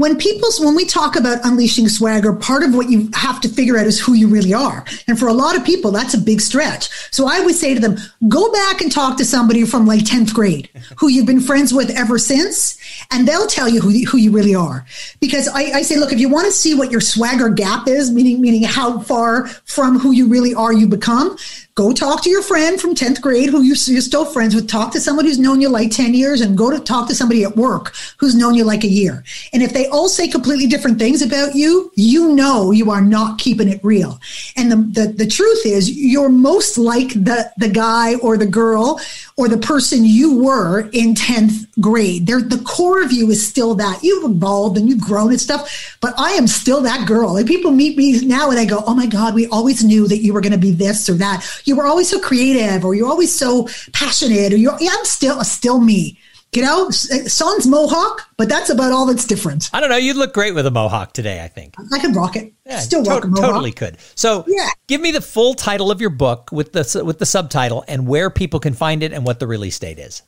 when 0.00 0.16
people 0.16 0.48
when 0.60 0.74
we 0.74 0.86
talk 0.86 1.14
about 1.14 1.44
unleashing 1.44 1.86
swagger 1.86 2.32
part 2.32 2.62
of 2.62 2.74
what 2.74 2.88
you 2.88 3.10
have 3.12 3.38
to 3.38 3.50
figure 3.50 3.76
out 3.76 3.86
is 3.86 4.00
who 4.00 4.14
you 4.14 4.28
really 4.28 4.54
are. 4.54 4.82
And 5.06 5.18
for 5.18 5.28
a 5.28 5.34
lot 5.34 5.58
of 5.58 5.62
people 5.62 5.90
that's 5.90 6.14
a 6.14 6.18
big 6.18 6.40
stretch. 6.40 6.88
So 7.12 7.28
i 7.28 7.38
would 7.40 7.54
say 7.54 7.74
to 7.74 7.80
them 7.80 7.98
go 8.26 8.50
back 8.50 8.80
and 8.80 8.90
talk 8.90 9.18
to 9.18 9.26
somebody 9.26 9.66
from 9.66 9.86
like 9.86 10.00
10th 10.00 10.32
grade 10.32 10.70
who 10.96 11.08
you've 11.08 11.26
been 11.26 11.42
friends 11.42 11.74
with 11.74 11.90
ever 11.90 12.18
since 12.18 12.78
and 13.10 13.28
they'll 13.28 13.46
tell 13.46 13.68
you 13.68 13.82
who, 13.82 13.90
who 14.06 14.16
you 14.16 14.30
really 14.30 14.54
are. 14.54 14.86
Because 15.20 15.48
I, 15.48 15.64
I 15.80 15.82
say 15.82 15.96
look 15.96 16.14
if 16.14 16.18
you 16.18 16.30
want 16.30 16.46
to 16.46 16.52
see 16.52 16.74
what 16.74 16.90
your 16.90 17.02
swagger 17.02 17.50
gap 17.50 17.86
is 17.86 18.10
meaning 18.10 18.40
meaning 18.40 18.62
how 18.62 19.00
far 19.00 19.48
from 19.48 19.98
who 19.98 20.12
you 20.12 20.28
really 20.28 20.54
are 20.54 20.72
you 20.72 20.88
become 20.88 21.36
go 21.80 21.94
talk 21.94 22.22
to 22.22 22.28
your 22.28 22.42
friend 22.42 22.78
from 22.78 22.94
10th 22.94 23.22
grade 23.22 23.48
who 23.48 23.62
you're 23.62 23.74
still 23.74 24.26
friends 24.26 24.54
with. 24.54 24.68
Talk 24.68 24.92
to 24.92 25.00
somebody 25.00 25.28
who's 25.28 25.38
known 25.38 25.62
you 25.62 25.70
like 25.70 25.90
10 25.90 26.12
years 26.12 26.42
and 26.42 26.58
go 26.58 26.70
to 26.70 26.78
talk 26.78 27.08
to 27.08 27.14
somebody 27.14 27.42
at 27.42 27.56
work 27.56 27.94
who's 28.18 28.34
known 28.34 28.52
you 28.54 28.64
like 28.64 28.84
a 28.84 28.88
year. 28.88 29.24
And 29.54 29.62
if 29.62 29.72
they 29.72 29.86
all 29.86 30.10
say 30.10 30.28
completely 30.28 30.66
different 30.66 30.98
things 30.98 31.22
about 31.22 31.54
you, 31.54 31.90
you 31.94 32.34
know 32.34 32.70
you 32.70 32.90
are 32.90 33.00
not 33.00 33.38
keeping 33.38 33.66
it 33.66 33.80
real. 33.82 34.20
And 34.58 34.70
the, 34.70 34.76
the, 34.76 35.12
the 35.12 35.26
truth 35.26 35.64
is 35.64 35.90
you're 35.90 36.28
most 36.28 36.76
like 36.76 37.14
the, 37.14 37.50
the 37.56 37.70
guy 37.70 38.16
or 38.16 38.36
the 38.36 38.46
girl 38.46 39.00
or 39.38 39.48
the 39.48 39.56
person 39.56 40.04
you 40.04 40.44
were 40.44 40.80
in 40.92 41.14
10th 41.14 41.66
grade. 41.80 42.26
There, 42.26 42.42
the 42.42 42.58
core 42.58 43.02
of 43.02 43.10
you 43.10 43.30
is 43.30 43.46
still 43.46 43.74
that. 43.76 44.02
You've 44.02 44.30
evolved 44.30 44.76
and 44.76 44.86
you've 44.86 45.00
grown 45.00 45.30
and 45.30 45.40
stuff, 45.40 45.96
but 46.02 46.12
I 46.18 46.32
am 46.32 46.46
still 46.46 46.82
that 46.82 47.08
girl. 47.08 47.38
And 47.38 47.48
people 47.48 47.70
meet 47.70 47.96
me 47.96 48.20
now 48.20 48.50
and 48.50 48.58
they 48.58 48.66
go, 48.66 48.84
Oh 48.86 48.94
my 48.94 49.06
God, 49.06 49.34
we 49.34 49.46
always 49.46 49.82
knew 49.82 50.06
that 50.08 50.18
you 50.18 50.34
were 50.34 50.42
going 50.42 50.52
to 50.52 50.58
be 50.58 50.72
this 50.72 51.08
or 51.08 51.14
that 51.14 51.62
you 51.64 51.69
were 51.76 51.86
always 51.86 52.08
so 52.08 52.20
creative 52.20 52.84
or 52.84 52.94
you're 52.94 53.08
always 53.08 53.34
so 53.34 53.68
passionate 53.92 54.52
or 54.52 54.56
you're, 54.56 54.76
yeah, 54.80 54.90
I'm 54.92 55.04
still, 55.04 55.42
still 55.44 55.80
me. 55.80 56.18
You 56.52 56.62
know, 56.62 56.88
eh, 56.88 57.28
Sans 57.28 57.64
mohawk, 57.66 58.22
but 58.36 58.48
that's 58.48 58.70
about 58.70 58.90
all 58.92 59.06
that's 59.06 59.24
different. 59.24 59.70
I 59.72 59.78
don't 59.78 59.88
know. 59.88 59.96
You'd 59.96 60.16
look 60.16 60.34
great 60.34 60.52
with 60.52 60.66
a 60.66 60.70
mohawk 60.72 61.12
today, 61.12 61.44
I 61.44 61.46
think. 61.46 61.76
I 61.92 62.00
could 62.00 62.16
rock 62.16 62.34
it. 62.34 62.52
Yeah, 62.66 62.80
Still 62.80 63.04
rock 63.04 63.22
to- 63.22 63.28
a 63.28 63.30
mohawk. 63.30 63.50
Totally 63.50 63.70
could. 63.72 63.98
So 64.16 64.44
yeah. 64.48 64.68
give 64.88 65.00
me 65.00 65.12
the 65.12 65.20
full 65.20 65.54
title 65.54 65.92
of 65.92 66.00
your 66.00 66.10
book 66.10 66.50
with 66.50 66.72
the, 66.72 67.04
with 67.04 67.20
the 67.20 67.26
subtitle 67.26 67.84
and 67.86 68.08
where 68.08 68.30
people 68.30 68.58
can 68.58 68.74
find 68.74 69.04
it 69.04 69.12
and 69.12 69.24
what 69.24 69.38
the 69.38 69.46
release 69.46 69.78
date 69.78 70.00
is. 70.00 70.22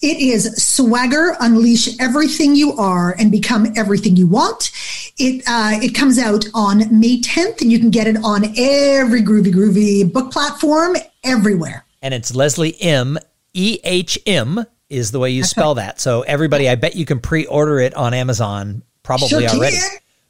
It 0.00 0.18
is 0.20 0.54
Swagger 0.64 1.36
Unleash 1.40 1.98
Everything 1.98 2.54
You 2.54 2.74
Are 2.74 3.16
and 3.18 3.32
Become 3.32 3.72
Everything 3.76 4.14
You 4.14 4.28
Want. 4.28 4.70
It 5.18 5.42
uh, 5.46 5.78
it 5.82 5.94
comes 5.94 6.18
out 6.18 6.46
on 6.54 6.78
May 6.98 7.20
10th, 7.20 7.60
and 7.60 7.72
you 7.72 7.78
can 7.78 7.90
get 7.90 8.06
it 8.06 8.16
on 8.22 8.44
every 8.56 9.22
groovy 9.22 9.52
groovy 9.52 10.12
book 10.12 10.30
platform 10.32 10.96
everywhere. 11.24 11.84
And 12.02 12.14
it's 12.14 12.34
Leslie 12.34 12.80
M. 12.80 13.18
E 13.54 13.78
H 13.82 14.18
M 14.26 14.64
is 14.88 15.10
the 15.10 15.18
way 15.18 15.30
you 15.30 15.42
That's 15.42 15.50
spell 15.50 15.74
right. 15.74 15.86
that. 15.86 16.00
So 16.00 16.22
everybody, 16.22 16.68
I 16.68 16.76
bet 16.76 16.94
you 16.94 17.04
can 17.04 17.20
pre-order 17.20 17.80
it 17.80 17.94
on 17.94 18.14
Amazon 18.14 18.82
probably 19.02 19.28
sure 19.28 19.42
already. 19.42 19.76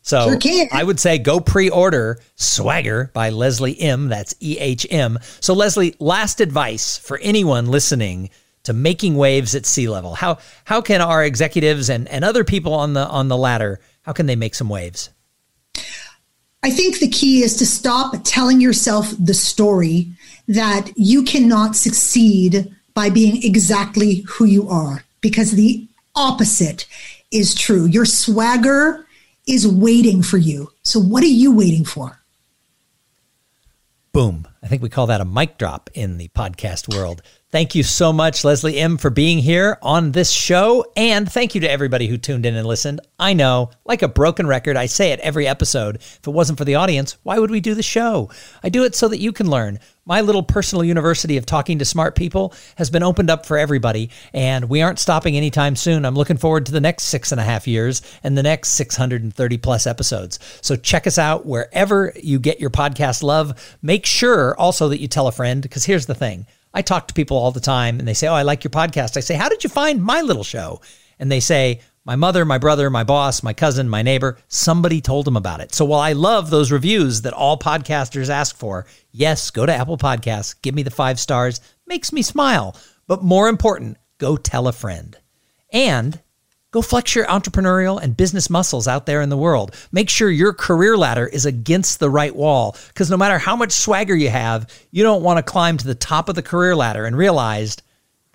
So 0.02 0.38
sure 0.38 0.66
I 0.72 0.82
would 0.82 0.98
say 0.98 1.18
go 1.18 1.38
pre-order 1.40 2.20
Swagger 2.36 3.10
by 3.12 3.30
Leslie 3.30 3.78
M. 3.78 4.08
That's 4.08 4.34
E 4.40 4.56
H 4.58 4.86
M. 4.90 5.18
So 5.40 5.52
Leslie, 5.52 5.94
last 5.98 6.40
advice 6.40 6.96
for 6.96 7.18
anyone 7.18 7.66
listening 7.66 8.30
to 8.62 8.72
making 8.72 9.16
waves 9.16 9.54
at 9.54 9.66
C-level. 9.66 10.14
How 10.14 10.38
how 10.64 10.80
can 10.80 11.00
our 11.00 11.24
executives 11.24 11.90
and, 11.90 12.08
and 12.08 12.24
other 12.24 12.44
people 12.44 12.74
on 12.74 12.94
the 12.94 13.06
on 13.06 13.28
the 13.28 13.36
ladder 13.36 13.80
how 14.08 14.14
can 14.14 14.24
they 14.24 14.36
make 14.36 14.54
some 14.54 14.70
waves? 14.70 15.10
I 16.62 16.70
think 16.70 16.98
the 16.98 17.10
key 17.10 17.42
is 17.42 17.58
to 17.58 17.66
stop 17.66 18.14
telling 18.24 18.58
yourself 18.58 19.12
the 19.18 19.34
story 19.34 20.08
that 20.48 20.90
you 20.96 21.22
cannot 21.24 21.76
succeed 21.76 22.74
by 22.94 23.10
being 23.10 23.42
exactly 23.42 24.24
who 24.26 24.46
you 24.46 24.66
are, 24.66 25.04
because 25.20 25.52
the 25.52 25.86
opposite 26.16 26.86
is 27.30 27.54
true. 27.54 27.84
Your 27.84 28.06
swagger 28.06 29.06
is 29.46 29.68
waiting 29.68 30.22
for 30.22 30.38
you. 30.38 30.72
So, 30.84 30.98
what 30.98 31.22
are 31.22 31.26
you 31.26 31.54
waiting 31.54 31.84
for? 31.84 32.18
Boom. 34.12 34.48
I 34.62 34.68
think 34.68 34.80
we 34.80 34.88
call 34.88 35.08
that 35.08 35.20
a 35.20 35.26
mic 35.26 35.58
drop 35.58 35.90
in 35.92 36.16
the 36.16 36.28
podcast 36.28 36.96
world. 36.96 37.20
Thank 37.50 37.74
you 37.74 37.82
so 37.82 38.12
much, 38.12 38.44
Leslie 38.44 38.76
M., 38.76 38.98
for 38.98 39.08
being 39.08 39.38
here 39.38 39.78
on 39.80 40.12
this 40.12 40.30
show. 40.30 40.84
And 40.94 41.32
thank 41.32 41.54
you 41.54 41.62
to 41.62 41.70
everybody 41.70 42.06
who 42.06 42.18
tuned 42.18 42.44
in 42.44 42.54
and 42.54 42.68
listened. 42.68 43.00
I 43.18 43.32
know, 43.32 43.70
like 43.86 44.02
a 44.02 44.08
broken 44.08 44.46
record, 44.46 44.76
I 44.76 44.84
say 44.84 45.12
it 45.12 45.20
every 45.20 45.48
episode. 45.48 45.96
If 45.96 46.20
it 46.26 46.30
wasn't 46.30 46.58
for 46.58 46.66
the 46.66 46.74
audience, 46.74 47.16
why 47.22 47.38
would 47.38 47.50
we 47.50 47.60
do 47.60 47.74
the 47.74 47.82
show? 47.82 48.28
I 48.62 48.68
do 48.68 48.84
it 48.84 48.94
so 48.94 49.08
that 49.08 49.20
you 49.20 49.32
can 49.32 49.48
learn. 49.48 49.78
My 50.04 50.20
little 50.20 50.42
personal 50.42 50.84
university 50.84 51.38
of 51.38 51.46
talking 51.46 51.78
to 51.78 51.86
smart 51.86 52.16
people 52.16 52.52
has 52.76 52.90
been 52.90 53.02
opened 53.02 53.30
up 53.30 53.46
for 53.46 53.56
everybody, 53.56 54.10
and 54.34 54.68
we 54.68 54.82
aren't 54.82 54.98
stopping 54.98 55.34
anytime 55.34 55.74
soon. 55.74 56.04
I'm 56.04 56.16
looking 56.16 56.36
forward 56.36 56.66
to 56.66 56.72
the 56.72 56.82
next 56.82 57.04
six 57.04 57.32
and 57.32 57.40
a 57.40 57.44
half 57.44 57.66
years 57.66 58.02
and 58.22 58.36
the 58.36 58.42
next 58.42 58.74
630 58.74 59.56
plus 59.56 59.86
episodes. 59.86 60.38
So 60.60 60.76
check 60.76 61.06
us 61.06 61.16
out 61.16 61.46
wherever 61.46 62.12
you 62.22 62.40
get 62.40 62.60
your 62.60 62.68
podcast 62.68 63.22
love. 63.22 63.78
Make 63.80 64.04
sure 64.04 64.54
also 64.60 64.90
that 64.90 65.00
you 65.00 65.08
tell 65.08 65.28
a 65.28 65.32
friend, 65.32 65.62
because 65.62 65.86
here's 65.86 66.04
the 66.04 66.14
thing 66.14 66.46
I 66.74 66.82
talk 66.82 67.08
to 67.08 67.14
people 67.14 67.36
all 67.36 67.50
the 67.50 67.60
time 67.60 67.98
and 67.98 68.06
they 68.06 68.14
say, 68.14 68.28
Oh, 68.28 68.34
I 68.34 68.42
like 68.42 68.64
your 68.64 68.70
podcast. 68.70 69.16
I 69.16 69.20
say, 69.20 69.34
How 69.34 69.48
did 69.48 69.64
you 69.64 69.70
find 69.70 70.02
my 70.02 70.20
little 70.20 70.44
show? 70.44 70.80
And 71.18 71.30
they 71.30 71.40
say, 71.40 71.80
My 72.04 72.16
mother, 72.16 72.44
my 72.44 72.58
brother, 72.58 72.90
my 72.90 73.04
boss, 73.04 73.42
my 73.42 73.52
cousin, 73.52 73.88
my 73.88 74.02
neighbor, 74.02 74.38
somebody 74.48 75.00
told 75.00 75.24
them 75.24 75.36
about 75.36 75.60
it. 75.60 75.74
So 75.74 75.84
while 75.84 76.00
I 76.00 76.12
love 76.12 76.50
those 76.50 76.72
reviews 76.72 77.22
that 77.22 77.32
all 77.32 77.58
podcasters 77.58 78.28
ask 78.28 78.56
for, 78.56 78.86
yes, 79.10 79.50
go 79.50 79.66
to 79.66 79.74
Apple 79.74 79.98
Podcasts, 79.98 80.54
give 80.62 80.74
me 80.74 80.82
the 80.82 80.90
five 80.90 81.18
stars, 81.18 81.60
makes 81.86 82.12
me 82.12 82.22
smile. 82.22 82.76
But 83.06 83.22
more 83.22 83.48
important, 83.48 83.96
go 84.18 84.36
tell 84.36 84.68
a 84.68 84.72
friend. 84.72 85.16
And 85.72 86.20
Go 86.70 86.82
flex 86.82 87.14
your 87.14 87.24
entrepreneurial 87.26 87.98
and 88.00 88.14
business 88.14 88.50
muscles 88.50 88.86
out 88.86 89.06
there 89.06 89.22
in 89.22 89.30
the 89.30 89.38
world. 89.38 89.74
Make 89.90 90.10
sure 90.10 90.30
your 90.30 90.52
career 90.52 90.98
ladder 90.98 91.26
is 91.26 91.46
against 91.46 91.98
the 91.98 92.10
right 92.10 92.34
wall 92.34 92.76
because 92.88 93.10
no 93.10 93.16
matter 93.16 93.38
how 93.38 93.56
much 93.56 93.72
swagger 93.72 94.14
you 94.14 94.28
have, 94.28 94.70
you 94.90 95.02
don't 95.02 95.22
want 95.22 95.38
to 95.38 95.50
climb 95.50 95.78
to 95.78 95.86
the 95.86 95.94
top 95.94 96.28
of 96.28 96.34
the 96.34 96.42
career 96.42 96.76
ladder 96.76 97.06
and 97.06 97.16
realized 97.16 97.82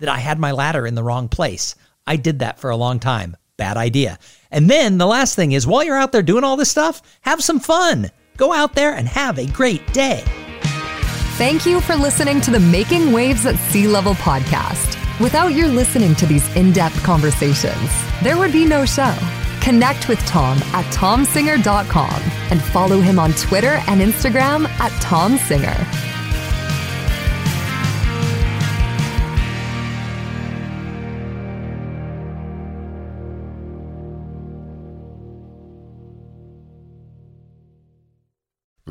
that 0.00 0.08
I 0.08 0.18
had 0.18 0.40
my 0.40 0.50
ladder 0.50 0.84
in 0.84 0.96
the 0.96 1.04
wrong 1.04 1.28
place. 1.28 1.76
I 2.08 2.16
did 2.16 2.40
that 2.40 2.58
for 2.58 2.70
a 2.70 2.76
long 2.76 2.98
time. 2.98 3.36
Bad 3.56 3.76
idea. 3.76 4.18
And 4.50 4.68
then 4.68 4.98
the 4.98 5.06
last 5.06 5.36
thing 5.36 5.52
is 5.52 5.64
while 5.64 5.84
you're 5.84 5.96
out 5.96 6.10
there 6.10 6.20
doing 6.20 6.42
all 6.42 6.56
this 6.56 6.70
stuff, 6.70 7.02
have 7.20 7.40
some 7.40 7.60
fun. 7.60 8.10
Go 8.36 8.52
out 8.52 8.74
there 8.74 8.94
and 8.94 9.06
have 9.06 9.38
a 9.38 9.46
great 9.46 9.92
day. 9.92 10.24
Thank 11.36 11.66
you 11.66 11.80
for 11.80 11.94
listening 11.94 12.40
to 12.40 12.50
the 12.50 12.58
Making 12.58 13.12
Waves 13.12 13.46
at 13.46 13.56
C-Level 13.70 14.14
podcast. 14.14 15.03
Without 15.20 15.54
your 15.54 15.68
listening 15.68 16.16
to 16.16 16.26
these 16.26 16.54
in 16.56 16.72
depth 16.72 17.00
conversations, 17.04 17.88
there 18.22 18.36
would 18.36 18.52
be 18.52 18.64
no 18.64 18.84
show. 18.84 19.14
Connect 19.60 20.08
with 20.08 20.18
Tom 20.26 20.58
at 20.72 20.84
tomsinger.com 20.92 22.22
and 22.50 22.60
follow 22.60 23.00
him 23.00 23.20
on 23.20 23.32
Twitter 23.34 23.80
and 23.86 24.00
Instagram 24.00 24.66
at 24.80 24.90
tomsinger. 25.00 26.13